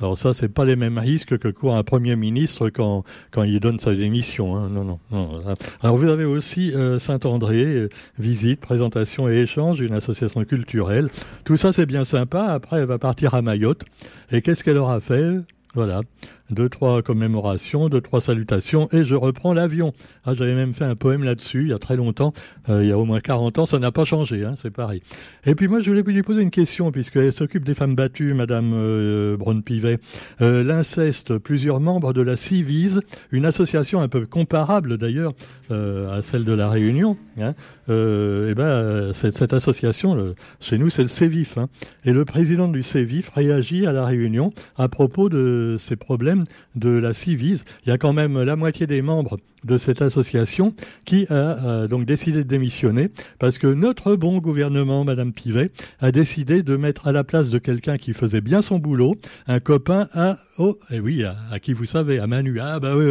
Alors 0.00 0.16
ça, 0.16 0.32
c'est 0.32 0.48
pas 0.48 0.64
les 0.64 0.76
mêmes 0.76 0.98
risques 0.98 1.38
que 1.38 1.48
court 1.48 1.76
un 1.76 1.82
Premier 1.82 2.14
ministre 2.14 2.70
quand, 2.70 3.04
quand 3.32 3.42
il 3.42 3.58
donne 3.58 3.80
sa 3.80 3.94
démission. 3.94 4.54
Hein. 4.56 4.68
Non, 4.70 4.84
non, 4.84 5.00
non. 5.10 5.42
Alors 5.82 5.96
vous 5.96 6.08
avez 6.08 6.24
aussi 6.24 6.72
euh, 6.72 7.00
Saint-André, 7.00 7.64
euh, 7.64 7.88
visite, 8.18 8.60
présentation 8.60 9.28
et 9.28 9.38
échange 9.38 9.78
d'une 9.78 9.94
association 9.94 10.44
culturelle. 10.44 11.08
Tout 11.44 11.56
ça, 11.56 11.72
c'est 11.72 11.86
bien 11.86 12.04
sympa. 12.04 12.44
Après, 12.44 12.78
elle 12.78 12.86
va 12.86 12.98
partir 12.98 13.34
à 13.34 13.42
Mayotte. 13.42 13.84
Et 14.30 14.40
qu'est-ce 14.40 14.62
qu'elle 14.62 14.78
aura 14.78 15.00
fait? 15.00 15.40
Voilà 15.74 16.02
deux, 16.50 16.68
trois 16.68 17.02
commémorations, 17.02 17.88
deux, 17.88 18.00
trois 18.00 18.20
salutations, 18.20 18.88
et 18.92 19.04
je 19.04 19.14
reprends 19.14 19.52
l'avion. 19.52 19.92
Ah, 20.24 20.34
j'avais 20.34 20.54
même 20.54 20.72
fait 20.72 20.84
un 20.84 20.96
poème 20.96 21.24
là-dessus, 21.24 21.62
il 21.62 21.68
y 21.68 21.72
a 21.72 21.78
très 21.78 21.96
longtemps, 21.96 22.32
euh, 22.68 22.82
il 22.82 22.88
y 22.88 22.92
a 22.92 22.98
au 22.98 23.04
moins 23.04 23.20
40 23.20 23.58
ans, 23.58 23.66
ça 23.66 23.78
n'a 23.78 23.92
pas 23.92 24.04
changé, 24.04 24.44
hein, 24.44 24.54
c'est 24.60 24.70
pareil. 24.70 25.02
Et 25.44 25.54
puis 25.54 25.68
moi, 25.68 25.80
je 25.80 25.90
voulais 25.90 26.02
lui 26.02 26.22
poser 26.22 26.42
une 26.42 26.50
question, 26.50 26.90
puisqu'elle 26.92 27.32
s'occupe 27.32 27.64
des 27.64 27.74
femmes 27.74 27.94
battues, 27.94 28.34
Madame 28.34 28.72
euh, 28.74 29.36
Braun-Pivet. 29.36 29.98
Euh, 30.40 30.64
L'inceste, 30.64 31.38
plusieurs 31.38 31.80
membres 31.80 32.12
de 32.12 32.22
la 32.22 32.36
CIVIS, 32.36 33.00
une 33.32 33.44
association 33.44 34.00
un 34.00 34.08
peu 34.08 34.26
comparable 34.26 34.98
d'ailleurs 34.98 35.32
euh, 35.70 36.18
à 36.18 36.22
celle 36.22 36.44
de 36.44 36.52
la 36.52 36.68
Réunion, 36.68 37.16
hein, 37.40 37.54
euh, 37.88 38.50
et 38.50 38.54
ben, 38.54 39.12
cette, 39.14 39.36
cette 39.36 39.52
association, 39.52 40.34
chez 40.60 40.78
nous, 40.78 40.90
c'est 40.90 41.02
le 41.02 41.08
CEVIF. 41.08 41.58
Hein, 41.58 41.68
et 42.04 42.12
le 42.12 42.24
président 42.24 42.68
du 42.68 42.82
CEVIF 42.82 43.30
réagit 43.30 43.86
à 43.86 43.92
la 43.92 44.04
Réunion 44.04 44.52
à 44.76 44.88
propos 44.88 45.28
de 45.28 45.76
ces 45.78 45.96
problèmes 45.96 46.44
de 46.74 46.90
la 46.90 47.14
CIVIS. 47.14 47.62
Il 47.84 47.90
y 47.90 47.92
a 47.92 47.98
quand 47.98 48.12
même 48.12 48.42
la 48.42 48.56
moitié 48.56 48.86
des 48.86 49.02
membres 49.02 49.38
de 49.64 49.78
cette 49.78 50.02
association 50.02 50.74
qui 51.04 51.26
a 51.30 51.64
euh, 51.64 51.88
donc 51.88 52.04
décidé 52.04 52.38
de 52.38 52.48
démissionner 52.48 53.10
parce 53.38 53.58
que 53.58 53.66
notre 53.66 54.14
bon 54.14 54.38
gouvernement, 54.38 55.04
Madame 55.04 55.32
Pivet, 55.32 55.70
a 56.00 56.12
décidé 56.12 56.62
de 56.62 56.76
mettre 56.76 57.08
à 57.08 57.12
la 57.12 57.24
place 57.24 57.50
de 57.50 57.58
quelqu'un 57.58 57.98
qui 57.98 58.12
faisait 58.12 58.40
bien 58.40 58.62
son 58.62 58.78
boulot 58.78 59.16
un 59.46 59.60
copain 59.60 60.08
à 60.14 60.36
oh 60.58 60.78
eh 60.90 61.00
oui 61.00 61.24
à, 61.24 61.58
qui 61.58 61.72
vous 61.72 61.84
savez 61.84 62.18
à 62.18 62.26
Manu 62.26 62.58
ah 62.60 62.78
bah 62.80 62.96
oui, 62.96 63.04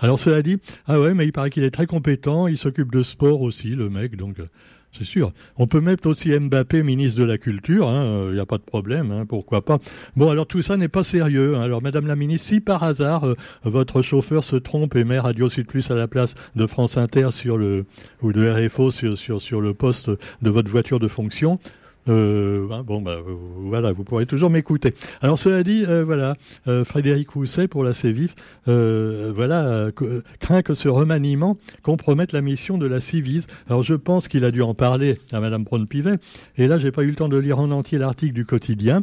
alors 0.00 0.18
cela 0.18 0.42
dit 0.42 0.58
ah 0.86 1.00
ouais 1.00 1.14
mais 1.14 1.26
il 1.26 1.32
paraît 1.32 1.50
qu'il 1.50 1.64
est 1.64 1.70
très 1.70 1.86
compétent 1.86 2.46
il 2.46 2.58
s'occupe 2.58 2.92
de 2.92 3.02
sport 3.02 3.40
aussi 3.40 3.67
le 3.74 3.90
mec 3.90 4.16
donc 4.16 4.36
c'est 4.96 5.04
sûr. 5.04 5.32
On 5.56 5.66
peut 5.66 5.80
mettre 5.80 6.08
aussi 6.08 6.30
Mbappé 6.30 6.82
ministre 6.82 7.20
de 7.20 7.24
la 7.24 7.38
Culture, 7.38 7.88
il 7.88 7.96
hein, 7.96 8.32
n'y 8.32 8.38
euh, 8.38 8.42
a 8.42 8.46
pas 8.46 8.58
de 8.58 8.62
problème, 8.62 9.12
hein, 9.12 9.26
pourquoi 9.26 9.64
pas. 9.64 9.78
Bon, 10.16 10.30
alors 10.30 10.46
tout 10.46 10.62
ça 10.62 10.76
n'est 10.76 10.88
pas 10.88 11.04
sérieux. 11.04 11.56
Hein. 11.56 11.60
Alors, 11.60 11.82
Madame 11.82 12.06
la 12.06 12.16
ministre, 12.16 12.48
si 12.48 12.60
par 12.60 12.82
hasard 12.82 13.24
euh, 13.24 13.34
votre 13.64 14.02
chauffeur 14.02 14.44
se 14.44 14.56
trompe 14.56 14.96
et 14.96 15.04
met 15.04 15.18
Radio 15.18 15.48
Sud 15.48 15.66
Plus 15.66 15.90
à 15.90 15.94
la 15.94 16.08
place 16.08 16.34
de 16.56 16.66
France 16.66 16.96
Inter 16.96 17.28
sur 17.32 17.58
le 17.58 17.84
ou 18.22 18.32
de 18.32 18.48
RFO 18.48 18.90
sur 18.90 19.60
le 19.60 19.74
poste 19.74 20.10
de 20.42 20.50
votre 20.50 20.70
voiture 20.70 20.98
de 20.98 21.08
fonction, 21.08 21.58
euh, 22.08 22.68
hein, 22.70 22.82
bon, 22.84 23.00
bah, 23.00 23.18
voilà, 23.24 23.92
vous 23.92 24.04
pourrez 24.04 24.26
toujours 24.26 24.50
m'écouter. 24.50 24.94
Alors, 25.20 25.38
cela 25.38 25.62
dit, 25.62 25.84
euh, 25.86 26.04
voilà, 26.04 26.36
euh, 26.66 26.84
Frédéric 26.84 27.30
Rousset 27.30 27.68
pour 27.68 27.84
la 27.84 27.94
CEVIF, 27.94 28.34
voilà, 28.66 29.90
craint 30.40 30.62
que 30.62 30.74
ce 30.74 30.88
remaniement 30.88 31.56
compromette 31.82 32.32
la 32.32 32.40
mission 32.40 32.78
de 32.78 32.86
la 32.86 33.00
CIVIS. 33.00 33.44
Alors, 33.68 33.82
je 33.82 33.94
pense 33.94 34.28
qu'il 34.28 34.44
a 34.44 34.50
dû 34.50 34.62
en 34.62 34.74
parler 34.74 35.18
à 35.32 35.40
Madame 35.40 35.64
Braun-Pivet. 35.64 36.18
Et 36.56 36.66
là, 36.66 36.78
j'ai 36.78 36.90
pas 36.90 37.02
eu 37.02 37.08
le 37.08 37.14
temps 37.14 37.28
de 37.28 37.36
lire 37.36 37.58
en 37.58 37.70
entier 37.70 37.98
l'article 37.98 38.34
du 38.34 38.44
quotidien. 38.44 39.02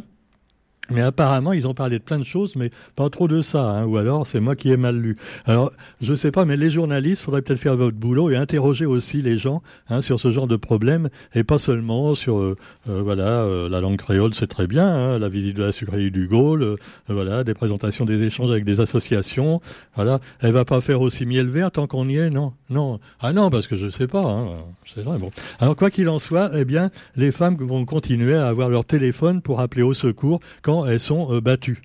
Mais 0.90 1.00
apparemment, 1.00 1.52
ils 1.52 1.66
ont 1.66 1.74
parlé 1.74 1.98
de 1.98 2.04
plein 2.04 2.18
de 2.18 2.24
choses, 2.24 2.54
mais 2.54 2.70
pas 2.94 3.10
trop 3.10 3.26
de 3.26 3.42
ça, 3.42 3.62
hein, 3.62 3.84
ou 3.84 3.96
alors 3.96 4.26
c'est 4.26 4.40
moi 4.40 4.54
qui 4.54 4.70
ai 4.70 4.76
mal 4.76 4.96
lu. 4.96 5.16
Alors, 5.44 5.72
je 6.00 6.14
sais 6.14 6.30
pas, 6.30 6.44
mais 6.44 6.56
les 6.56 6.70
journalistes, 6.70 7.22
faudrait 7.22 7.42
peut-être 7.42 7.58
faire 7.58 7.76
votre 7.76 7.96
boulot 7.96 8.30
et 8.30 8.36
interroger 8.36 8.86
aussi 8.86 9.20
les 9.22 9.38
gens 9.38 9.62
hein, 9.88 10.00
sur 10.00 10.20
ce 10.20 10.30
genre 10.30 10.46
de 10.46 10.56
problème, 10.56 11.08
et 11.34 11.42
pas 11.42 11.58
seulement 11.58 12.14
sur, 12.14 12.38
euh, 12.38 12.56
euh, 12.88 13.02
voilà, 13.02 13.42
euh, 13.42 13.68
la 13.68 13.80
langue 13.80 13.96
créole, 13.96 14.34
c'est 14.34 14.46
très 14.46 14.66
bien, 14.66 14.86
hein, 14.86 15.18
la 15.18 15.28
visite 15.28 15.56
de 15.56 15.64
la 15.64 15.72
sucrerie 15.72 16.10
du 16.10 16.28
Gaulle, 16.28 16.76
voilà, 17.08 17.42
des 17.42 17.54
présentations, 17.54 18.04
des 18.04 18.22
échanges 18.22 18.50
avec 18.50 18.64
des 18.64 18.80
associations, 18.80 19.60
voilà. 19.96 20.20
Elle 20.40 20.52
va 20.52 20.64
pas 20.64 20.80
faire 20.80 21.00
aussi 21.00 21.26
miel 21.26 21.48
vert 21.48 21.70
tant 21.70 21.86
qu'on 21.86 22.08
y 22.08 22.16
est, 22.16 22.30
non, 22.30 22.52
non. 22.70 23.00
Ah 23.20 23.32
non, 23.32 23.50
parce 23.50 23.66
que 23.66 23.76
je 23.76 23.90
sais 23.90 24.06
pas, 24.06 24.22
hein, 24.22 24.48
c'est 24.94 25.02
vrai. 25.02 25.18
Bon. 25.18 25.30
Alors 25.58 25.74
quoi 25.74 25.90
qu'il 25.90 26.08
en 26.08 26.18
soit, 26.18 26.50
eh 26.54 26.64
bien, 26.64 26.90
les 27.16 27.32
femmes 27.32 27.56
vont 27.58 27.84
continuer 27.84 28.34
à 28.34 28.46
avoir 28.46 28.68
leur 28.68 28.84
téléphone 28.84 29.42
pour 29.42 29.60
appeler 29.60 29.82
au 29.82 29.94
secours 29.94 30.40
quand 30.62 30.75
elles 30.84 31.00
sont 31.00 31.32
euh, 31.32 31.40
battues. 31.40 31.80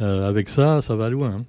Euh, 0.00 0.28
avec 0.28 0.48
ça, 0.48 0.82
ça 0.82 0.94
va 0.94 1.08
loin. 1.10 1.38
Hein. 1.38 1.44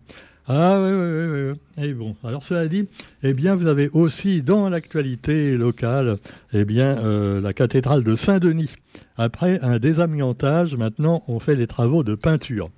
Ah 0.49 0.79
oui, 0.81 0.91
oui, 0.91 1.27
oui, 1.27 1.51
oui. 1.51 1.83
Et 1.83 1.93
bon, 1.93 2.15
alors 2.23 2.41
cela 2.41 2.69
dit, 2.69 2.87
eh 3.21 3.33
bien, 3.33 3.55
vous 3.55 3.67
avez 3.67 3.89
aussi 3.89 4.41
dans 4.41 4.69
l'actualité 4.69 5.57
locale, 5.57 6.15
eh 6.53 6.63
bien, 6.63 6.97
euh, 6.99 7.41
la 7.41 7.51
cathédrale 7.51 8.05
de 8.05 8.15
Saint-Denis. 8.15 8.71
Après 9.17 9.59
un 9.61 9.77
désamiantage, 9.77 10.75
maintenant, 10.75 11.23
on 11.27 11.39
fait 11.39 11.55
les 11.55 11.67
travaux 11.67 12.03
de 12.03 12.15
peinture. 12.15 12.69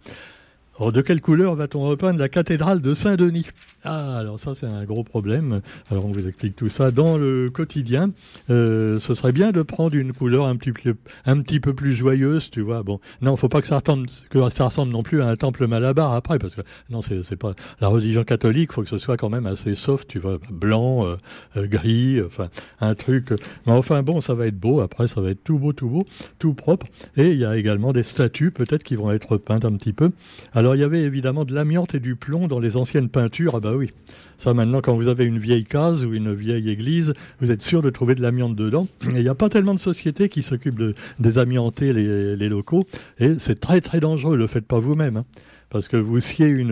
Alors, 0.79 0.93
de 0.93 1.01
quelle 1.01 1.19
couleur 1.19 1.55
va-t-on 1.55 1.81
repeindre 1.81 2.19
la 2.19 2.29
cathédrale 2.29 2.81
de 2.81 2.93
Saint-Denis? 2.93 3.47
Ah, 3.83 4.17
alors 4.17 4.39
ça, 4.39 4.55
c'est 4.55 4.65
un 4.65 4.85
gros 4.85 5.03
problème. 5.03 5.59
Alors, 5.91 6.05
on 6.05 6.11
vous 6.11 6.25
explique 6.25 6.55
tout 6.55 6.69
ça 6.69 6.89
dans 6.89 7.17
le 7.17 7.49
quotidien. 7.49 8.11
Euh, 8.49 8.97
ce 9.01 9.13
serait 9.13 9.33
bien 9.33 9.51
de 9.51 9.61
prendre 9.61 9.93
une 9.95 10.13
couleur 10.13 10.45
un 10.45 10.55
petit, 10.55 10.71
peu, 10.71 10.95
un 11.25 11.41
petit 11.41 11.59
peu 11.59 11.73
plus 11.73 11.95
joyeuse, 11.95 12.49
tu 12.49 12.61
vois. 12.61 12.81
Bon, 12.83 13.01
non, 13.21 13.35
faut 13.35 13.49
pas 13.49 13.61
que 13.61 13.67
ça, 13.67 13.79
ressemble, 13.79 14.07
que 14.29 14.49
ça 14.51 14.65
ressemble 14.67 14.93
non 14.93 15.03
plus 15.03 15.21
à 15.21 15.27
un 15.27 15.35
temple 15.35 15.67
malabar 15.67 16.13
après, 16.13 16.39
parce 16.39 16.55
que 16.55 16.61
non, 16.89 17.01
c'est 17.01 17.35
pas 17.35 17.55
la 17.81 17.89
religion 17.89 18.23
catholique. 18.23 18.71
Faut 18.71 18.83
que 18.83 18.89
ce 18.89 18.99
soit 18.99 19.17
quand 19.17 19.29
même 19.29 19.47
assez 19.47 19.75
soft, 19.75 20.07
tu 20.07 20.19
vois, 20.19 20.39
blanc, 20.49 21.05
euh, 21.05 21.17
euh, 21.57 21.67
gris, 21.67 22.21
enfin 22.25 22.47
un 22.79 22.95
truc. 22.95 23.33
Mais 23.65 23.73
enfin, 23.73 24.01
bon, 24.01 24.21
ça 24.21 24.33
va 24.33 24.47
être 24.47 24.59
beau. 24.59 24.79
Après, 24.79 25.09
ça 25.09 25.19
va 25.19 25.31
être 25.31 25.43
tout 25.43 25.59
beau, 25.59 25.73
tout 25.73 25.89
beau, 25.89 26.05
tout 26.37 26.53
propre. 26.53 26.85
Et 27.17 27.31
il 27.31 27.37
y 27.37 27.43
a 27.43 27.57
également 27.57 27.91
des 27.91 28.03
statues, 28.03 28.51
peut-être, 28.51 28.83
qui 28.83 28.95
vont 28.95 29.11
être 29.11 29.35
peintes 29.35 29.65
un 29.65 29.73
petit 29.73 29.91
peu. 29.91 30.11
Alors 30.53 30.68
Il 30.75 30.79
y 30.79 30.83
avait 30.83 31.01
évidemment 31.01 31.45
de 31.45 31.53
l'amiante 31.53 31.95
et 31.95 31.99
du 31.99 32.15
plomb 32.15 32.47
dans 32.47 32.59
les 32.59 32.77
anciennes 32.77 33.09
peintures. 33.09 33.55
Ah 33.55 33.59
bah 33.59 33.75
oui. 33.75 33.91
Ça, 34.37 34.53
maintenant, 34.53 34.81
quand 34.81 34.95
vous 34.95 35.07
avez 35.07 35.25
une 35.25 35.37
vieille 35.37 35.65
case 35.65 36.05
ou 36.05 36.13
une 36.13 36.33
vieille 36.33 36.69
église, 36.69 37.13
vous 37.41 37.51
êtes 37.51 37.61
sûr 37.61 37.81
de 37.81 37.89
trouver 37.89 38.15
de 38.15 38.21
l'amiante 38.21 38.55
dedans. 38.55 38.87
Et 39.03 39.17
il 39.17 39.21
n'y 39.21 39.27
a 39.27 39.35
pas 39.35 39.49
tellement 39.49 39.73
de 39.73 39.79
sociétés 39.79 40.29
qui 40.29 40.43
s'occupent 40.43 40.79
de 40.79 40.95
désamianter 41.19 41.93
les, 41.93 42.35
les 42.35 42.49
locaux. 42.49 42.85
Et 43.19 43.35
c'est 43.39 43.59
très, 43.59 43.81
très 43.81 43.99
dangereux. 43.99 44.37
Le 44.37 44.47
faites 44.47 44.65
pas 44.65 44.79
vous-même. 44.79 45.17
Hein 45.17 45.25
parce 45.69 45.87
que 45.87 45.97
vous 45.97 46.19
sciez 46.19 46.65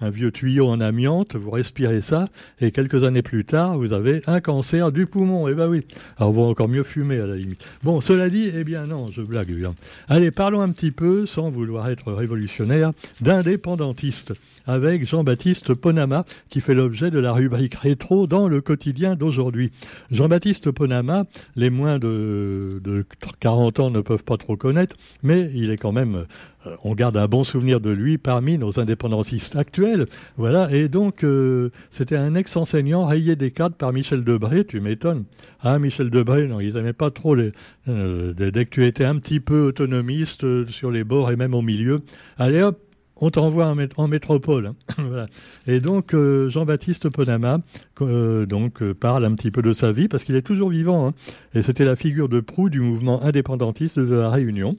un 0.00 0.10
vieux 0.10 0.30
tuyau 0.30 0.68
en 0.68 0.80
amiante, 0.80 1.36
vous 1.36 1.50
respirez 1.50 2.00
ça, 2.00 2.28
et 2.60 2.72
quelques 2.72 3.04
années 3.04 3.22
plus 3.22 3.44
tard, 3.44 3.78
vous 3.78 3.92
avez 3.92 4.22
un 4.26 4.40
cancer 4.40 4.92
du 4.92 5.06
poumon. 5.06 5.48
Eh 5.48 5.54
ben 5.54 5.68
oui. 5.68 5.86
Alors, 6.16 6.32
vous 6.32 6.42
encore 6.42 6.68
mieux 6.68 6.82
fumer 6.82 7.18
à 7.18 7.26
la 7.26 7.36
limite. 7.36 7.64
Bon, 7.82 8.00
cela 8.00 8.28
dit, 8.28 8.50
eh 8.54 8.64
bien 8.64 8.86
non, 8.86 9.08
je 9.08 9.22
blague. 9.22 9.52
Bien. 9.52 9.74
Allez, 10.08 10.30
parlons 10.30 10.60
un 10.60 10.68
petit 10.68 10.90
peu, 10.90 11.26
sans 11.26 11.50
vouloir 11.50 11.88
être 11.90 12.12
révolutionnaire, 12.12 12.92
d'indépendantistes, 13.20 14.32
avec 14.66 15.06
Jean-Baptiste 15.06 15.74
Ponama, 15.74 16.24
qui 16.48 16.60
fait 16.60 16.74
l'objet 16.74 17.10
de 17.10 17.18
la 17.18 17.32
rubrique 17.32 17.74
rétro 17.74 18.26
dans 18.26 18.48
le 18.48 18.60
quotidien 18.60 19.16
d'aujourd'hui. 19.16 19.72
Jean-Baptiste 20.10 20.70
Ponama, 20.70 21.24
les 21.56 21.70
moins 21.70 21.98
de, 21.98 22.80
de 22.82 23.04
40 23.40 23.80
ans 23.80 23.90
ne 23.90 24.00
peuvent 24.00 24.24
pas 24.24 24.36
trop 24.36 24.56
connaître, 24.56 24.96
mais 25.22 25.50
il 25.54 25.70
est 25.70 25.76
quand 25.76 25.92
même 25.92 26.26
euh, 26.66 26.76
on 26.84 26.94
garde 26.94 27.16
un 27.16 27.26
bon 27.26 27.44
souvenir 27.44 27.80
de 27.80 27.90
lui 27.90 28.18
parmi 28.18 28.58
nos 28.58 28.78
indépendantistes 28.78 29.56
actuels. 29.56 30.06
Voilà, 30.36 30.70
et 30.72 30.88
donc 30.88 31.24
euh, 31.24 31.70
c'était 31.90 32.16
un 32.16 32.34
ex-enseignant 32.34 33.06
rayé 33.06 33.36
des 33.36 33.50
cadres 33.50 33.76
par 33.76 33.92
Michel 33.92 34.24
Debré, 34.24 34.64
tu 34.64 34.80
m'étonnes. 34.80 35.24
Ah, 35.60 35.78
Michel 35.78 36.10
Debré, 36.10 36.46
non, 36.46 36.60
ils 36.60 36.74
n'aimaient 36.74 36.92
pas 36.92 37.10
trop 37.10 37.34
les. 37.34 37.52
Euh, 37.88 38.32
dès 38.32 38.64
que 38.64 38.70
tu 38.70 38.86
étais 38.86 39.04
un 39.04 39.18
petit 39.18 39.40
peu 39.40 39.66
autonomiste 39.66 40.68
sur 40.70 40.90
les 40.90 41.04
bords 41.04 41.30
et 41.30 41.36
même 41.36 41.54
au 41.54 41.62
milieu, 41.62 42.02
allez 42.38 42.62
hop, 42.62 42.78
on 43.16 43.30
t'envoie 43.30 43.72
en, 43.96 44.08
métropole. 44.08 44.72
Hein. 44.98 45.26
Et 45.68 45.78
donc 45.78 46.12
Jean-Baptiste 46.12 47.08
Ponama 47.08 47.60
donc 48.00 48.82
parle 48.94 49.24
un 49.24 49.34
petit 49.36 49.52
peu 49.52 49.62
de 49.62 49.72
sa 49.72 49.92
vie 49.92 50.08
parce 50.08 50.24
qu'il 50.24 50.34
est 50.34 50.42
toujours 50.42 50.70
vivant. 50.70 51.06
Hein. 51.06 51.14
Et 51.54 51.62
c'était 51.62 51.84
la 51.84 51.94
figure 51.94 52.28
de 52.28 52.40
proue 52.40 52.68
du 52.68 52.80
mouvement 52.80 53.22
indépendantiste 53.22 54.00
de 54.00 54.14
la 54.14 54.28
Réunion. 54.28 54.76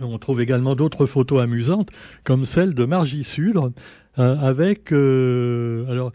On 0.00 0.18
trouve 0.18 0.40
également 0.40 0.74
d'autres 0.74 1.06
photos 1.06 1.42
amusantes, 1.42 1.90
comme 2.24 2.44
celle 2.44 2.74
de 2.74 2.84
Margie 2.84 3.24
Sudre, 3.24 3.72
euh, 4.18 4.36
avec... 4.38 4.92
Euh, 4.92 5.86
alors, 5.90 6.12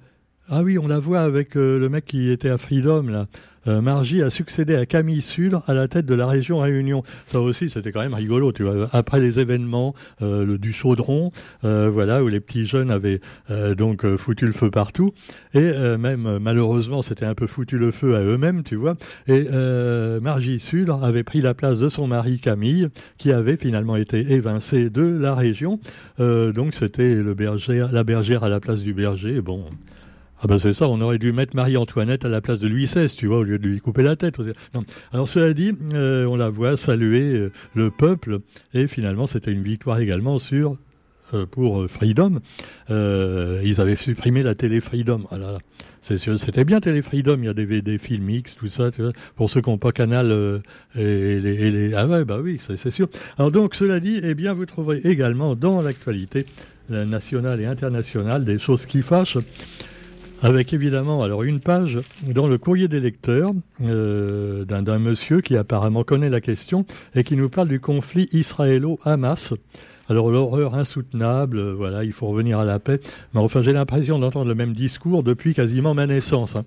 ah 0.49 0.63
oui, 0.63 0.77
on 0.77 0.87
la 0.87 0.99
voit 0.99 1.21
avec 1.21 1.55
euh, 1.55 1.77
le 1.79 1.89
mec 1.89 2.05
qui 2.05 2.29
était 2.29 2.49
à 2.49 2.57
Freedom, 2.57 3.03
là. 3.03 3.27
Euh, 3.69 3.81
Margie 3.81 4.23
a 4.23 4.29
succédé 4.29 4.75
à 4.75 4.85
Camille 4.85 5.21
Sudre 5.21 5.63
à 5.67 5.73
la 5.73 5.87
tête 5.87 6.05
de 6.07 6.15
la 6.15 6.25
région 6.25 6.59
Réunion. 6.59 7.03
Ça 7.27 7.39
aussi, 7.39 7.69
c'était 7.69 7.91
quand 7.91 8.01
même 8.01 8.15
rigolo, 8.15 8.51
tu 8.51 8.63
vois. 8.63 8.89
Après 8.93 9.19
les 9.19 9.39
événements 9.39 9.93
euh, 10.21 10.57
du 10.57 10.73
Chaudron, 10.73 11.31
euh, 11.63 11.89
voilà, 11.91 12.23
où 12.23 12.27
les 12.27 12.39
petits 12.39 12.65
jeunes 12.65 12.89
avaient 12.89 13.21
donc 13.77 14.15
foutu 14.15 14.45
le 14.45 14.51
feu 14.51 14.71
partout, 14.71 15.11
et 15.53 15.71
même 15.97 16.39
malheureusement, 16.39 17.01
c'était 17.01 17.25
un 17.25 17.35
peu 17.35 17.47
foutu 17.47 17.77
le 17.77 17.91
feu 17.91 18.15
à 18.15 18.21
eux-mêmes, 18.21 18.63
tu 18.63 18.75
vois. 18.75 18.95
Et 19.27 19.47
Margie 20.21 20.59
Sudre 20.59 21.03
avait 21.03 21.23
pris 21.23 21.41
la 21.41 21.53
place 21.53 21.79
de 21.79 21.89
son 21.89 22.07
mari 22.07 22.39
Camille, 22.39 22.89
qui 23.17 23.31
avait 23.31 23.57
finalement 23.57 23.95
été 23.95 24.33
évincé 24.33 24.89
de 24.89 25.03
la 25.03 25.35
région. 25.35 25.79
donc 26.17 26.73
c'était 26.73 27.15
le 27.15 27.35
la 27.91 28.03
bergère 28.03 28.43
à 28.43 28.49
la 28.49 28.59
place 28.59 28.81
du 28.81 28.93
berger. 28.93 29.41
Bon. 29.41 29.65
Ah 30.41 30.47
ben 30.47 30.57
c'est 30.57 30.71
ça, 30.71 30.87
on 30.87 31.01
aurait 31.01 31.17
dû 31.17 31.33
mettre 31.33 31.53
Marie-Antoinette 31.53 32.23
à 32.23 32.29
la 32.29 32.39
place 32.39 32.61
de 32.61 32.67
Louis 32.69 32.85
XVI, 32.85 33.13
tu 33.13 33.27
vois, 33.27 33.39
au 33.39 33.43
lieu 33.43 33.59
de 33.59 33.67
lui 33.67 33.81
couper 33.81 34.03
la 34.03 34.15
tête. 34.15 34.39
Non. 34.73 34.85
Alors 35.11 35.27
cela 35.27 35.53
dit, 35.53 35.73
euh, 35.93 36.25
on 36.27 36.37
la 36.37 36.49
voit 36.49 36.77
saluer 36.77 37.33
euh, 37.33 37.51
le 37.75 37.91
peuple, 37.91 38.39
et 38.73 38.87
finalement 38.87 39.27
c'était 39.27 39.51
une 39.51 39.63
victoire 39.63 39.99
également 39.99 40.39
sur 40.39 40.77
euh, 41.33 41.45
pour 41.45 41.89
Freedom. 41.89 42.39
ils 42.89 43.81
avaient 43.81 43.97
supprimé 43.97 44.41
la 44.41 44.55
télé 44.55 44.79
Freedom. 44.79 45.23
Ah 45.29 45.57
c'était 46.01 46.63
bien 46.63 46.79
Télé 46.79 47.01
Freedom, 47.01 47.37
il 47.39 47.45
y 47.45 47.49
a 47.49 47.53
des, 47.53 47.97
films 47.97 48.29
X, 48.29 48.55
tout 48.55 48.69
ça, 48.69 48.89
tu 48.91 49.01
vois, 49.01 49.11
pour 49.35 49.49
ceux 49.49 49.59
qui 49.59 49.69
n'ont 49.69 49.77
pas 49.77 49.91
Canal 49.91 50.31
et, 50.95 51.01
les, 51.39 51.67
et, 51.67 51.71
les, 51.71 51.93
Ah 51.93 52.07
ouais, 52.07 52.23
bah 52.23 52.39
oui, 52.41 52.59
c'est 52.65 52.89
sûr. 52.89 53.09
Alors 53.37 53.51
donc, 53.51 53.75
cela 53.75 53.99
dit, 53.99 54.21
eh 54.23 54.33
bien, 54.33 54.53
vous 54.53 54.65
trouverez 54.65 55.01
également 55.03 55.55
dans 55.55 55.81
l'actualité 55.81 56.45
nationale 56.89 57.59
et 57.59 57.65
internationale 57.65 58.45
des 58.45 58.57
choses 58.57 58.85
qui 58.85 59.01
fâchent 59.01 59.37
avec 60.41 60.73
évidemment 60.73 61.21
alors 61.21 61.43
une 61.43 61.59
page 61.59 61.99
dans 62.23 62.47
le 62.47 62.57
courrier 62.57 62.87
des 62.87 62.99
lecteurs 62.99 63.51
euh, 63.81 64.65
d'un 64.65 64.99
monsieur 64.99 65.41
qui 65.41 65.57
apparemment 65.57 66.03
connaît 66.03 66.29
la 66.29 66.41
question 66.41 66.85
et 67.15 67.23
qui 67.23 67.35
nous 67.35 67.49
parle 67.49 67.67
du 67.67 67.79
conflit 67.79 68.29
israélo-Hamas. 68.31 69.53
Alors 70.07 70.31
l'horreur 70.31 70.75
insoutenable, 70.75 71.59
euh, 71.59 71.73
voilà, 71.73 72.03
il 72.03 72.13
faut 72.13 72.27
revenir 72.27 72.59
à 72.59 72.65
la 72.65 72.79
paix. 72.79 72.99
Mais 73.33 73.39
enfin, 73.39 73.61
j'ai 73.61 73.73
l'impression 73.73 74.17
d'entendre 74.17 74.47
le 74.47 74.55
même 74.55 74.73
discours 74.73 75.23
depuis 75.23 75.53
quasiment 75.53 75.93
ma 75.93 76.07
naissance. 76.07 76.55
Hein. 76.55 76.65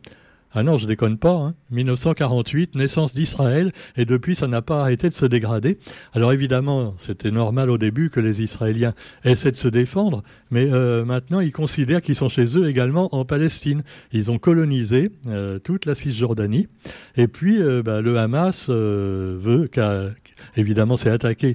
Ah 0.54 0.62
non, 0.62 0.76
je 0.76 0.86
déconne 0.86 1.16
pas. 1.16 1.32
Hein. 1.32 1.54
1948, 1.70 2.74
naissance 2.74 3.14
d'Israël, 3.14 3.72
et 3.96 4.04
depuis, 4.04 4.36
ça 4.36 4.48
n'a 4.48 4.60
pas 4.60 4.82
arrêté 4.82 5.08
de 5.08 5.14
se 5.14 5.24
dégrader. 5.24 5.78
Alors 6.12 6.32
évidemment, 6.32 6.94
c'était 6.98 7.30
normal 7.30 7.70
au 7.70 7.78
début 7.78 8.10
que 8.10 8.20
les 8.20 8.42
Israéliens 8.42 8.92
essaient 9.24 9.50
de 9.50 9.56
se 9.56 9.68
défendre, 9.68 10.22
mais 10.52 10.70
euh, 10.70 11.04
maintenant, 11.04 11.40
ils 11.40 11.50
considèrent 11.50 12.00
qu'ils 12.00 12.14
sont 12.14 12.28
chez 12.28 12.56
eux 12.56 12.68
également 12.68 13.12
en 13.14 13.24
Palestine. 13.24 13.82
Ils 14.12 14.30
ont 14.30 14.38
colonisé 14.38 15.10
euh, 15.26 15.58
toute 15.58 15.86
la 15.86 15.96
Cisjordanie, 15.96 16.68
et 17.16 17.26
puis 17.26 17.60
euh, 17.60 17.82
bah, 17.82 18.00
le 18.00 18.16
Hamas 18.18 18.68
veut 18.68 19.68
qu'évidemment, 19.68 20.96
c'est 20.96 21.10
attaqué 21.10 21.54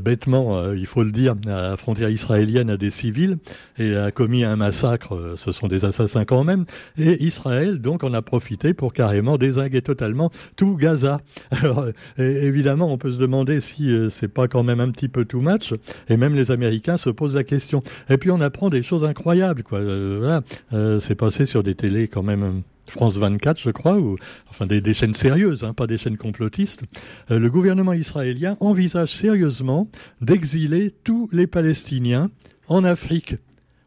bêtement, 0.00 0.72
il 0.72 0.86
faut 0.86 1.04
le 1.04 1.12
dire, 1.12 1.34
à 1.46 1.70
la 1.70 1.76
frontière 1.76 2.08
israélienne 2.08 2.70
à 2.70 2.76
des 2.76 2.90
civils, 2.90 3.38
et 3.78 3.94
a 3.94 4.10
commis 4.10 4.44
un 4.44 4.56
massacre. 4.56 5.34
ce 5.36 5.52
sont 5.52 5.68
des 5.68 5.84
assassins 5.84 6.24
quand 6.24 6.42
même. 6.42 6.64
Et 6.98 7.22
Israël, 7.22 7.78
donc, 7.80 8.02
en 8.02 8.14
a 8.14 8.22
profité 8.22 8.74
pour 8.74 8.92
carrément 8.92 9.38
désinguer 9.38 9.82
totalement 9.82 10.30
tout 10.56 10.76
Gaza. 10.76 11.20
Alors, 11.50 11.86
évidemment, 12.18 12.90
on 12.92 12.98
peut 12.98 13.12
se 13.12 13.18
demander 13.18 13.60
si 13.60 13.90
euh, 13.90 14.08
c'est 14.10 14.28
pas 14.28 14.48
quand 14.48 14.62
même 14.62 14.80
un 14.80 14.90
petit 14.90 15.08
peu 15.08 15.24
too 15.24 15.40
much, 15.40 15.74
et 16.08 16.16
même 16.16 16.34
les 16.34 16.50
Américains 16.50 16.96
se 16.96 17.10
posent 17.10 17.34
la 17.34 17.44
question. 17.44 17.82
Puis 18.22 18.30
on 18.30 18.40
apprend 18.40 18.70
des 18.70 18.84
choses 18.84 19.02
incroyables, 19.02 19.64
quoi. 19.64 19.80
Euh, 19.80 20.40
euh, 20.72 21.00
c'est 21.00 21.16
passé 21.16 21.44
sur 21.44 21.64
des 21.64 21.74
télés 21.74 22.06
quand 22.06 22.22
même. 22.22 22.62
France 22.86 23.16
24, 23.16 23.58
je 23.58 23.70
crois, 23.70 23.98
ou 23.98 24.16
enfin 24.48 24.66
des, 24.66 24.94
chaînes 24.94 25.14
sérieuses, 25.14 25.64
hein, 25.64 25.72
pas 25.72 25.88
des 25.88 25.98
chaînes 25.98 26.16
complotistes. 26.16 26.82
le 27.30 27.48
gouvernement 27.48 27.94
israélien 27.94 28.56
envisage 28.60 29.12
sérieusement 29.12 29.88
d'exiler 30.20 30.92
tous 31.02 31.28
les 31.32 31.48
Palestiniens 31.48 32.30
en 32.68 32.84
Afrique 32.84 33.36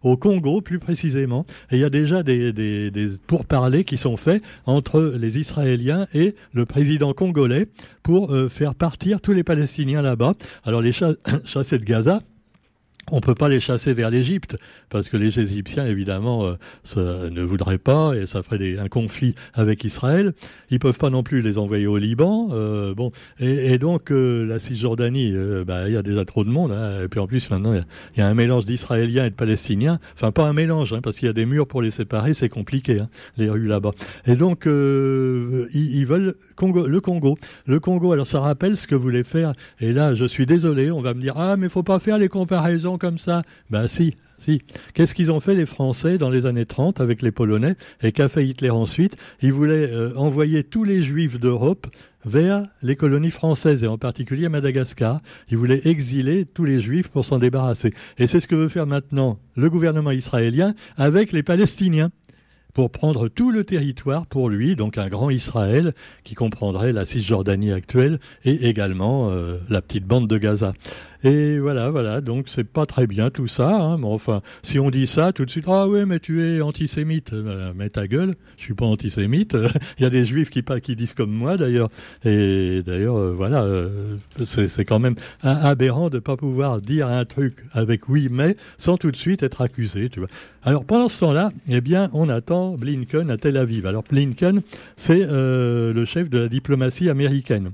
au 0.02 0.18
Congo 0.18 0.60
plus 0.60 0.80
précisément. 0.80 1.46
Il 1.72 1.80
y 1.80 1.86
a 1.86 1.90
déjà 1.90 2.22
des, 2.22 2.92
pourparlers 3.28 3.86
qui 3.86 3.96
sont 3.96 4.18
faits 4.18 4.44
entre 4.66 5.14
les 5.18 5.38
Israéliens 5.38 6.08
et 6.14 6.36
le 6.52 6.66
président 6.66 7.14
congolais 7.14 7.68
pour 8.04 8.34
euh, 8.34 8.50
faire 8.50 8.76
partir 8.76 9.22
tous 9.22 9.32
les 9.32 9.44
Palestiniens 9.44 10.02
là-bas. 10.02 10.34
Alors 10.66 10.82
les 10.82 10.92
chassés 11.46 11.80
de 11.80 11.86
Gaza, 11.86 12.22
on 13.12 13.22
peut 13.22 13.36
pas 13.36 13.50
les 13.50 13.60
chasser 13.60 13.94
vers 13.94 14.10
l'Égypte 14.10 14.58
parce 14.90 15.10
que 15.10 15.18
les 15.18 15.40
Égyptiens 15.40 15.86
évidemment 15.86 16.56
euh, 16.98 17.30
ne 17.30 17.42
voudraient 17.44 17.78
pas 17.78 18.14
et 18.16 18.26
ça 18.26 18.42
ferait 18.42 18.78
un 18.80 18.88
conflit 18.88 19.36
avec 19.54 19.84
Israël. 19.84 20.34
Ils 20.72 20.80
peuvent 20.80 20.98
pas 20.98 21.10
non 21.10 21.22
plus 21.22 21.42
les 21.42 21.58
envoyer 21.58 21.88
au 21.88 21.98
Liban. 21.98 22.50
Euh, 22.52 22.96
bon 22.96 23.12
et, 23.40 23.78
donc 23.78 24.12
euh, 24.12 24.46
la 24.46 24.60
Cisjordanie, 24.60 25.36
bah, 25.66 25.88
il 25.88 25.94
y 25.94 25.98
a 25.98 26.04
déjà 26.04 26.26
trop 26.26 26.44
de 26.44 26.50
monde. 26.50 26.72
Hein, 26.72 27.04
et 27.04 27.08
puis 27.08 27.20
en 27.20 27.28
plus 27.28 27.50
maintenant 27.50 27.74
il 27.74 28.20
y, 28.20 28.22
a 28.22 28.28
un 28.28 28.34
mélange 28.34 28.66
d'Israéliens 28.66 29.26
et 29.26 29.30
de 29.30 29.36
Palestiniens. 29.36 30.00
Enfin 30.16 30.32
pas 30.32 30.48
un 30.48 30.54
mélange 30.54 30.94
hein, 30.94 31.02
parce 31.04 31.18
qu'il 31.18 31.28
y 31.28 31.30
a 31.30 31.34
des 31.34 31.46
murs 31.46 31.68
pour 31.68 31.82
les 31.82 31.92
séparer, 31.92 32.34
c'est 32.34 32.50
compliqué 32.50 33.02
hein, 33.02 33.10
les 33.38 33.50
rues 33.50 33.68
là-bas. 33.68 33.92
Et 34.26 34.36
donc 34.36 34.66
ils, 34.66 36.06
veulent 36.06 36.36
Congo, 36.56 36.88
le 36.88 37.02
Congo, 37.02 37.38
le 37.68 37.80
Congo. 37.80 38.14
Alors 38.14 38.28
ça 38.28 38.40
rappelle 38.40 38.78
ce 38.78 38.88
que 38.88 38.96
voulait 38.96 39.24
faire. 39.24 39.54
Et 39.80 39.92
là 39.94 40.16
je 40.16 40.26
suis 40.26 40.48
désolé, 40.48 40.90
on 40.90 41.02
va 41.02 41.14
me 41.14 41.22
dire 41.22 41.34
ah 41.38 41.56
mais 41.56 41.70
faut 41.70 41.84
pas 41.84 42.00
faire 42.00 42.18
les 42.18 42.30
comparaisons 42.30 42.95
comme 42.98 43.20
ça 43.20 43.44
Ben 43.70 43.88
si, 43.88 44.16
si. 44.38 44.62
Qu'est-ce 44.94 45.16
qu'ils 45.16 45.32
ont 45.32 45.40
fait 45.40 45.56
les 45.56 45.66
Français 45.66 46.18
dans 46.18 46.30
les 46.30 46.46
années 46.46 46.66
30 46.66 47.00
avec 47.02 47.22
les 47.22 47.32
Polonais 47.32 47.76
et 48.02 48.12
qu'a 48.12 48.28
fait 48.28 48.46
Hitler 48.46 48.70
ensuite? 48.70 49.16
Ils 49.42 49.54
voulaient 49.54 49.90
euh, 49.92 50.14
envoyer 50.16 50.64
tous 50.64 50.84
les 50.84 51.04
Juifs 51.04 51.40
d'Europe 51.40 51.88
vers 52.26 52.66
les 52.82 52.96
colonies 52.96 53.32
françaises 53.32 53.84
et 53.84 53.88
en 53.88 53.98
particulier 53.98 54.50
Madagascar. 54.50 55.22
Ils 55.50 55.58
voulaient 55.58 55.82
exiler 55.86 56.46
tous 56.46 56.66
les 56.66 56.82
Juifs 56.82 57.08
pour 57.08 57.24
s'en 57.24 57.40
débarrasser. 57.40 57.94
Et 58.18 58.28
c'est 58.28 58.40
ce 58.40 58.48
que 58.48 58.56
veut 58.56 58.70
faire 58.70 58.88
maintenant 58.88 59.40
le 59.56 59.70
gouvernement 59.70 60.12
israélien 60.12 60.74
avec 60.98 61.32
les 61.32 61.44
Palestiniens 61.44 62.12
pour 62.76 62.92
prendre 62.92 63.30
tout 63.30 63.52
le 63.52 63.64
territoire 63.64 64.28
pour 64.28 64.50
lui, 64.50 64.76
donc 64.76 64.98
un 64.98 65.08
grand 65.08 65.30
Israël 65.30 65.94
qui 66.26 66.36
comprendrait 66.36 66.92
la 66.92 67.06
Cisjordanie 67.06 67.72
actuelle 67.72 68.20
et 68.44 68.68
également 68.68 69.32
euh, 69.32 69.60
la 69.70 69.82
petite 69.82 70.06
bande 70.06 70.28
de 70.28 70.38
Gaza. 70.38 70.74
Et 71.24 71.60
voilà, 71.60 71.90
voilà. 71.90 72.22
Donc 72.22 72.50
c'est 72.50 72.64
pas 72.64 72.86
très 72.86 73.08
bien 73.08 73.30
tout 73.30 73.48
ça. 73.48 73.70
Hein, 73.70 73.98
mais 73.98 74.08
enfin, 74.08 74.42
si 74.64 74.80
on 74.80 74.90
dit 74.90 75.08
ça 75.08 75.32
tout 75.34 75.46
de 75.46 75.50
suite, 75.50 75.66
ah 75.68 75.88
ouais, 75.88 76.06
mais 76.06 76.20
tu 76.20 76.44
es 76.44 76.62
antisémite. 76.62 77.34
Ben, 77.34 77.74
mets 77.74 77.90
ta 77.90 78.08
gueule. 78.08 78.36
Je 78.58 78.64
suis 78.64 78.74
pas 78.74 78.86
antisémite. 78.86 79.56
Il 80.00 80.04
y 80.04 80.06
a 80.06 80.10
des 80.10 80.26
juifs 80.26 80.50
qui, 80.50 80.64
qui 80.82 80.96
disent 80.96 81.14
comme 81.14 81.32
moi 81.32 81.58
d'ailleurs. 81.58 81.90
Et 82.24 82.82
d'ailleurs, 82.86 83.18
euh, 83.18 83.34
voilà, 83.36 83.64
euh, 83.64 84.16
c'est 84.46 84.86
quand 84.86 85.00
même 85.00 85.16
aberrant 85.42 86.10
de 86.10 86.20
pas 86.20 86.38
pouvoir 86.38 86.82
dire 86.82 87.08
un 87.08 87.26
truc 87.26 87.66
avec 87.74 88.10
oui 88.10 88.28
mais 88.32 88.56
sans 88.78 88.98
tout 88.98 89.12
de 89.12 89.16
suite 89.16 89.44
être 89.44 89.62
accusé. 89.62 90.10
Tu 90.10 90.20
vois. 90.20 90.30
Alors 90.64 90.84
pendant 90.84 91.08
ce 91.08 91.20
temps-là, 91.20 91.52
eh 91.70 91.80
bien, 91.80 92.10
on 92.14 92.28
attend 92.28 92.76
Blinken 92.76 93.30
à 93.30 93.38
Tel 93.38 93.58
Aviv. 93.58 93.86
Alors 93.86 94.04
Blinken, 94.10 94.62
c'est 94.98 95.22
euh, 95.22 95.94
le 95.94 96.06
chef 96.06 96.30
de 96.30 96.40
la 96.40 96.48
diplomatie 96.48 97.10
américaine. 97.10 97.72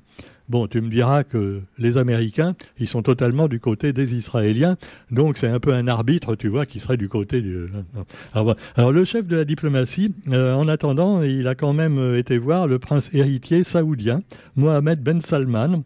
Bon, 0.52 0.68
tu 0.68 0.82
me 0.82 0.90
diras 0.90 1.24
que 1.24 1.62
les 1.78 1.96
Américains, 1.96 2.56
ils 2.78 2.90
sont 2.90 3.02
totalement 3.02 3.48
du 3.48 3.62
côté 3.62 3.94
des 3.94 4.16
Israéliens, 4.16 4.76
donc 5.10 5.38
c'est 5.38 5.48
un 5.48 5.62
peu 5.62 5.74
un 5.74 5.88
arbitre, 5.88 6.36
tu 6.36 6.50
vois, 6.50 6.66
qui 6.66 6.82
serait 6.82 6.98
du 6.98 7.08
côté 7.08 7.40
du... 7.40 7.70
Alors, 8.34 8.92
le 8.92 9.06
chef 9.06 9.28
de 9.28 9.38
la 9.38 9.46
diplomatie, 9.46 10.14
euh, 10.28 10.54
en 10.54 10.68
attendant, 10.68 11.22
il 11.22 11.48
a 11.48 11.56
quand 11.56 11.72
même 11.72 11.98
euh, 11.98 12.18
été 12.18 12.38
voir 12.38 12.68
le 12.68 12.80
prince 12.80 13.10
héritier 13.14 13.64
saoudien, 13.64 14.24
Mohamed 14.58 15.02
Ben 15.02 15.22
Salman, 15.22 15.84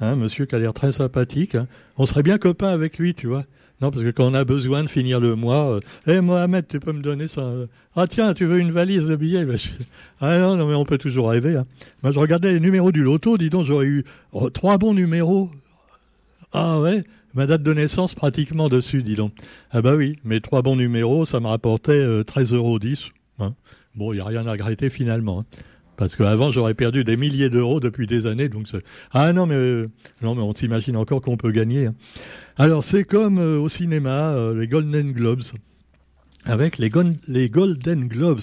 hein, 0.00 0.14
monsieur 0.14 0.44
qui 0.44 0.56
a 0.56 0.58
l'air 0.58 0.74
très 0.74 0.92
sympathique. 0.92 1.54
Hein. 1.54 1.66
On 1.96 2.04
serait 2.04 2.22
bien 2.22 2.36
copains 2.36 2.68
avec 2.68 2.98
lui, 2.98 3.14
tu 3.14 3.28
vois. 3.28 3.46
Non, 3.82 3.90
parce 3.90 4.04
que 4.04 4.10
quand 4.10 4.30
on 4.30 4.34
a 4.34 4.44
besoin 4.44 4.84
de 4.84 4.88
finir 4.88 5.18
le 5.18 5.34
mois, 5.34 5.80
hé 6.06 6.12
euh, 6.12 6.22
Mohamed, 6.22 6.68
tu 6.68 6.78
peux 6.78 6.92
me 6.92 7.02
donner 7.02 7.26
ça 7.26 7.52
Ah 7.96 8.06
tiens, 8.06 8.32
tu 8.32 8.44
veux 8.44 8.60
une 8.60 8.70
valise 8.70 9.06
de 9.06 9.16
billets? 9.16 9.44
Ah 10.20 10.38
non, 10.38 10.54
non, 10.54 10.68
mais 10.68 10.76
on 10.76 10.84
peut 10.84 10.98
toujours 10.98 11.30
rêver. 11.30 11.56
Hein. 11.56 11.66
Moi, 12.04 12.12
je 12.12 12.18
regardais 12.20 12.52
les 12.52 12.60
numéros 12.60 12.92
du 12.92 13.02
loto, 13.02 13.36
dis 13.36 13.50
donc, 13.50 13.66
j'aurais 13.66 13.86
eu 13.86 14.04
oh, 14.30 14.50
trois 14.50 14.78
bons 14.78 14.94
numéros. 14.94 15.50
Ah 16.52 16.78
ouais? 16.78 17.02
Ma 17.34 17.46
date 17.46 17.64
de 17.64 17.74
naissance 17.74 18.14
pratiquement 18.14 18.68
dessus, 18.68 19.02
dis 19.02 19.16
donc. 19.16 19.32
Ah 19.72 19.82
bah 19.82 19.96
oui, 19.96 20.16
mes 20.22 20.40
trois 20.40 20.62
bons 20.62 20.76
numéros, 20.76 21.24
ça 21.24 21.40
me 21.40 21.48
rapportait 21.48 22.04
13,10 22.22 22.52
euh, 22.52 22.56
euros. 22.56 22.78
Hein. 23.40 23.54
Bon, 23.96 24.12
il 24.12 24.16
n'y 24.16 24.20
a 24.20 24.26
rien 24.26 24.46
à 24.46 24.52
regretter 24.52 24.90
finalement. 24.90 25.40
Hein. 25.40 25.44
Parce 25.96 26.16
qu'avant, 26.16 26.50
j'aurais 26.50 26.74
perdu 26.74 27.04
des 27.04 27.16
milliers 27.16 27.50
d'euros 27.50 27.80
depuis 27.80 28.06
des 28.06 28.26
années. 28.26 28.48
Donc 28.48 28.66
ah 29.12 29.32
non, 29.32 29.46
mais, 29.46 29.54
euh, 29.54 29.88
non, 30.22 30.34
mais 30.34 30.42
on 30.42 30.54
s'imagine 30.54 30.96
encore 30.96 31.20
qu'on 31.20 31.36
peut 31.36 31.52
gagner. 31.52 31.86
Hein. 31.86 31.94
Alors, 32.56 32.82
c'est 32.84 33.04
comme 33.04 33.38
euh, 33.38 33.58
au 33.58 33.68
cinéma, 33.68 34.32
euh, 34.32 34.58
les 34.58 34.66
Golden 34.66 35.12
Globes. 35.12 35.42
Avec 36.44 36.78
les, 36.78 36.90
Golden 36.90 38.08
Globes, 38.08 38.40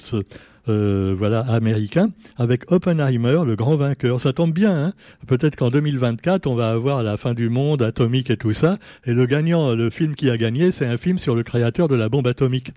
voilà, 0.67 1.39
américains, 1.41 2.11
avec 2.37 2.71
Oppenheimer, 2.71 3.41
le 3.45 3.55
grand 3.57 3.75
vainqueur. 3.75 4.21
Ça 4.21 4.31
tombe 4.31 4.53
bien, 4.53 4.85
hein 4.85 4.93
Peut-être 5.27 5.57
qu'en 5.57 5.69
2024, 5.69 6.47
on 6.47 6.55
va 6.55 6.69
avoir 6.71 7.03
la 7.03 7.17
fin 7.17 7.33
du 7.33 7.49
monde 7.49 7.81
atomique 7.81 8.29
et 8.29 8.37
tout 8.37 8.53
ça. 8.53 8.77
Et 9.05 9.13
le 9.13 9.25
gagnant, 9.25 9.75
le 9.75 9.89
film 9.89 10.15
qui 10.15 10.29
a 10.29 10.37
gagné, 10.37 10.71
c'est 10.71 10.85
un 10.85 10.95
film 10.95 11.17
sur 11.17 11.35
le 11.35 11.43
créateur 11.43 11.89
de 11.89 11.95
la 11.95 12.07
bombe 12.07 12.27
atomique. 12.27 12.71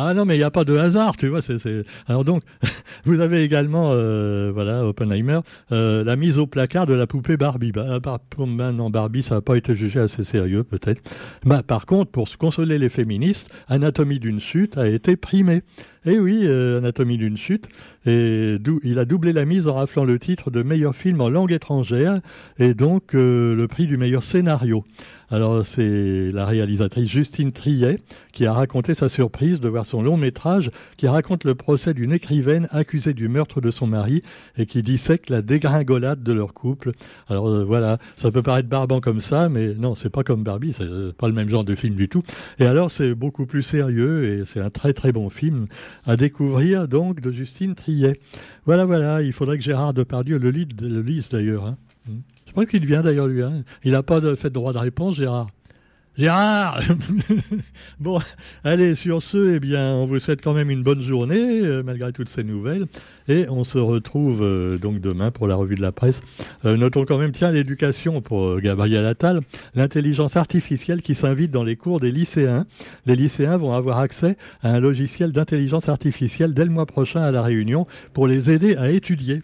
Ah 0.00 0.14
non, 0.14 0.24
mais 0.24 0.36
il 0.36 0.38
n'y 0.38 0.44
a 0.44 0.50
pas 0.52 0.64
de 0.64 0.76
hasard, 0.76 1.16
tu 1.16 1.26
vois. 1.26 1.42
c'est 1.42 1.58
Alors 2.06 2.24
donc, 2.24 2.44
vous 3.04 3.18
avez 3.18 3.42
également, 3.42 3.90
euh, 3.90 4.52
voilà, 4.54 4.84
Oppenheimer, 4.84 5.40
euh, 5.72 6.04
la 6.04 6.14
mise 6.14 6.38
au 6.38 6.46
placard 6.46 6.86
de 6.86 6.94
la 6.94 7.08
poupée 7.08 7.36
Barbie. 7.36 7.72
Bah, 7.72 7.98
pour 8.30 8.46
maintenant, 8.46 8.90
Barbie, 8.90 9.24
ça 9.24 9.34
n'a 9.34 9.40
pas 9.40 9.56
été 9.56 9.74
jugé 9.74 9.98
assez 9.98 10.22
sérieux, 10.22 10.62
peut-être. 10.62 11.02
Bah, 11.44 11.64
par 11.66 11.84
contre, 11.84 12.12
pour 12.12 12.28
consoler 12.38 12.78
les 12.78 12.90
féministes, 12.90 13.50
Anatomie 13.66 14.20
d'une 14.20 14.38
chute 14.38 14.78
a 14.78 14.86
été 14.86 15.16
primée. 15.16 15.62
Eh 16.06 16.20
oui, 16.20 16.42
euh, 16.44 16.78
Anatomie 16.78 17.18
d'une 17.18 17.36
chute. 17.36 17.66
Et 18.06 18.58
il 18.84 18.98
a 19.00 19.04
doublé 19.04 19.32
la 19.32 19.46
mise 19.46 19.66
en 19.66 19.74
raflant 19.74 20.04
le 20.04 20.20
titre 20.20 20.52
de 20.52 20.62
meilleur 20.62 20.94
film 20.94 21.20
en 21.20 21.28
langue 21.28 21.50
étrangère 21.50 22.20
et 22.60 22.72
donc 22.72 23.12
le 23.12 23.66
prix 23.66 23.88
du 23.88 23.98
meilleur 23.98 24.22
scénario. 24.22 24.84
Alors 25.30 25.66
c'est 25.66 26.32
la 26.32 26.46
réalisatrice 26.46 27.10
Justine 27.10 27.52
Triet 27.52 28.00
qui 28.32 28.46
a 28.46 28.52
raconté 28.54 28.94
sa 28.94 29.10
surprise 29.10 29.60
de 29.60 29.68
voir 29.68 29.84
son 29.84 30.00
long 30.00 30.16
métrage 30.16 30.70
qui 30.96 31.06
raconte 31.06 31.44
le 31.44 31.54
procès 31.54 31.92
d'une 31.92 32.12
écrivaine 32.12 32.66
accusée 32.70 33.12
du 33.12 33.28
meurtre 33.28 33.60
de 33.60 33.70
son 33.70 33.86
mari 33.86 34.22
et 34.56 34.64
qui 34.64 34.82
dissèque 34.82 35.28
la 35.28 35.42
dégringolade 35.42 36.22
de 36.22 36.32
leur 36.32 36.54
couple. 36.54 36.92
Alors 37.28 37.48
euh, 37.48 37.62
voilà, 37.62 37.98
ça 38.16 38.30
peut 38.30 38.42
paraître 38.42 38.70
barbant 38.70 39.00
comme 39.00 39.20
ça, 39.20 39.50
mais 39.50 39.74
non, 39.74 39.94
c'est 39.94 40.08
pas 40.08 40.24
comme 40.24 40.44
Barbie, 40.44 40.74
c'est 40.76 41.12
pas 41.16 41.28
le 41.28 41.34
même 41.34 41.50
genre 41.50 41.64
de 41.64 41.74
film 41.74 41.94
du 41.94 42.08
tout. 42.08 42.22
Et 42.58 42.64
alors 42.64 42.90
c'est 42.90 43.14
beaucoup 43.14 43.44
plus 43.44 43.62
sérieux 43.62 44.24
et 44.24 44.44
c'est 44.46 44.60
un 44.60 44.70
très 44.70 44.94
très 44.94 45.12
bon 45.12 45.28
film 45.28 45.66
à 46.06 46.16
découvrir 46.16 46.88
donc 46.88 47.20
de 47.20 47.30
Justine 47.32 47.74
Triet. 47.74 48.18
Voilà, 48.64 48.86
voilà, 48.86 49.20
il 49.20 49.32
faudrait 49.34 49.58
que 49.58 49.64
Gérard 49.64 49.92
Depardieu 49.92 50.38
le, 50.38 50.50
le 50.50 51.02
lise 51.02 51.28
d'ailleurs. 51.28 51.66
Hein. 51.66 51.76
Je 52.48 52.52
crois 52.52 52.64
qu'il 52.64 52.86
vient 52.86 53.02
d'ailleurs 53.02 53.26
lui. 53.26 53.42
Hein. 53.42 53.62
Il 53.84 53.92
n'a 53.92 54.02
pas 54.02 54.20
de 54.20 54.34
fait 54.34 54.48
droit 54.48 54.72
de 54.72 54.78
réponse, 54.78 55.16
Gérard. 55.16 55.48
Gérard 56.16 56.80
Bon, 58.00 58.20
allez, 58.64 58.94
sur 58.94 59.22
ce, 59.22 59.56
eh 59.56 59.60
bien, 59.60 59.92
on 59.92 60.06
vous 60.06 60.18
souhaite 60.18 60.42
quand 60.42 60.54
même 60.54 60.70
une 60.70 60.82
bonne 60.82 61.02
journée, 61.02 61.60
euh, 61.62 61.82
malgré 61.84 62.10
toutes 62.12 62.30
ces 62.30 62.44
nouvelles. 62.44 62.86
Et 63.28 63.46
on 63.50 63.64
se 63.64 63.76
retrouve 63.76 64.42
euh, 64.42 64.78
donc 64.78 65.00
demain 65.00 65.30
pour 65.30 65.46
la 65.46 65.56
revue 65.56 65.74
de 65.74 65.82
la 65.82 65.92
presse. 65.92 66.22
Euh, 66.64 66.78
notons 66.78 67.04
quand 67.04 67.18
même, 67.18 67.32
tiens, 67.32 67.52
l'éducation 67.52 68.22
pour 68.22 68.58
Gabriel 68.60 69.04
Attal, 69.04 69.42
l'intelligence 69.74 70.36
artificielle 70.38 71.02
qui 71.02 71.14
s'invite 71.14 71.50
dans 71.50 71.64
les 71.64 71.76
cours 71.76 72.00
des 72.00 72.10
lycéens. 72.10 72.64
Les 73.04 73.14
lycéens 73.14 73.58
vont 73.58 73.74
avoir 73.74 73.98
accès 73.98 74.38
à 74.62 74.72
un 74.72 74.80
logiciel 74.80 75.32
d'intelligence 75.32 75.90
artificielle 75.90 76.54
dès 76.54 76.64
le 76.64 76.70
mois 76.70 76.86
prochain 76.86 77.20
à 77.20 77.30
La 77.30 77.42
Réunion 77.42 77.86
pour 78.14 78.26
les 78.26 78.50
aider 78.50 78.74
à 78.74 78.90
étudier. 78.90 79.42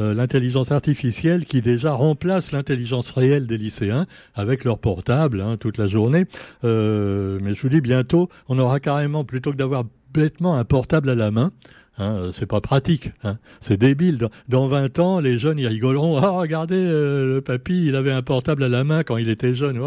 Euh, 0.00 0.14
l'intelligence 0.14 0.72
artificielle 0.72 1.44
qui 1.44 1.60
déjà 1.60 1.92
remplace 1.92 2.52
l'intelligence 2.52 3.10
réelle 3.10 3.46
des 3.46 3.58
lycéens 3.58 4.06
avec 4.34 4.64
leur 4.64 4.78
portable 4.78 5.42
hein, 5.42 5.58
toute 5.58 5.76
la 5.76 5.88
journée. 5.88 6.24
Euh, 6.64 7.38
mais 7.42 7.54
je 7.54 7.60
vous 7.60 7.68
dis 7.68 7.82
bientôt, 7.82 8.30
on 8.48 8.58
aura 8.58 8.80
carrément, 8.80 9.24
plutôt 9.24 9.52
que 9.52 9.58
d'avoir 9.58 9.84
bêtement 10.14 10.56
un 10.56 10.64
portable 10.64 11.10
à 11.10 11.14
la 11.14 11.30
main, 11.30 11.52
Hein, 12.00 12.30
c'est 12.32 12.46
pas 12.46 12.62
pratique, 12.62 13.10
hein. 13.24 13.36
c'est 13.60 13.76
débile. 13.76 14.26
Dans, 14.48 14.66
20 14.66 14.98
ans, 15.00 15.20
les 15.20 15.38
jeunes 15.38 15.58
ils 15.58 15.66
rigoleront. 15.66 16.16
Ah, 16.16 16.30
regardez, 16.30 16.76
euh, 16.76 17.34
le 17.34 17.40
papy, 17.42 17.84
il 17.88 17.94
avait 17.94 18.10
un 18.10 18.22
portable 18.22 18.64
à 18.64 18.70
la 18.70 18.84
main 18.84 19.02
quand 19.02 19.18
il 19.18 19.28
était 19.28 19.54
jeune. 19.54 19.78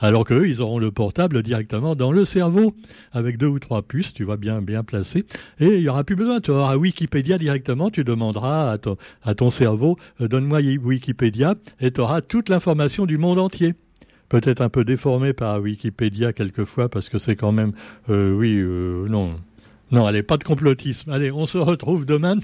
Alors 0.00 0.24
qu'eux, 0.24 0.48
ils 0.48 0.62
auront 0.62 0.78
le 0.78 0.90
portable 0.90 1.42
directement 1.42 1.94
dans 1.94 2.12
le 2.12 2.24
cerveau, 2.24 2.74
avec 3.12 3.36
deux 3.36 3.46
ou 3.46 3.58
trois 3.58 3.82
puces, 3.82 4.14
tu 4.14 4.24
vois 4.24 4.38
bien 4.38 4.62
bien 4.62 4.82
placé. 4.84 5.26
Et 5.58 5.76
il 5.76 5.82
y 5.82 5.88
aura 5.90 6.02
plus 6.02 6.16
besoin. 6.16 6.40
Tu 6.40 6.50
auras 6.50 6.76
Wikipédia 6.76 7.36
directement. 7.36 7.90
Tu 7.90 8.04
demanderas 8.04 8.78
à 9.22 9.34
ton, 9.34 9.50
cerveau, 9.50 9.98
euh, 10.22 10.28
donne-moi 10.28 10.60
Wikipédia, 10.60 11.56
et 11.78 11.90
tu 11.90 12.00
auras 12.00 12.22
toute 12.22 12.48
l'information 12.48 13.04
du 13.04 13.18
monde 13.18 13.38
entier 13.38 13.74
peut-être 14.30 14.60
un 14.60 14.68
peu 14.68 14.84
déformé 14.84 15.32
par 15.32 15.60
Wikipédia 15.60 16.32
quelquefois 16.32 16.88
parce 16.88 17.08
que 17.08 17.18
c'est 17.18 17.34
quand 17.34 17.50
même, 17.50 17.72
euh, 18.10 18.32
oui, 18.32 18.54
non, 19.10 19.34
non, 19.90 20.06
allez, 20.06 20.22
pas 20.22 20.36
de 20.36 20.44
complotisme. 20.44 21.10
Allez, 21.10 21.32
on 21.32 21.46
se 21.46 21.58
retrouve 21.58 22.06
demain 22.06 22.36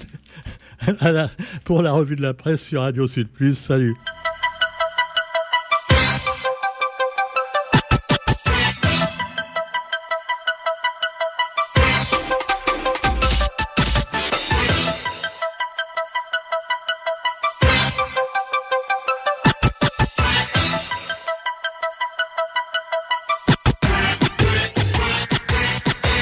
pour 1.63 1.81
la 1.81 1.91
revue 1.93 2.15
de 2.15 2.21
la 2.21 2.33
presse 2.33 2.63
sur 2.63 2.81
Radio 2.81 3.07
Sud 3.07 3.29
Plus. 3.29 3.55
Salut. 3.55 3.95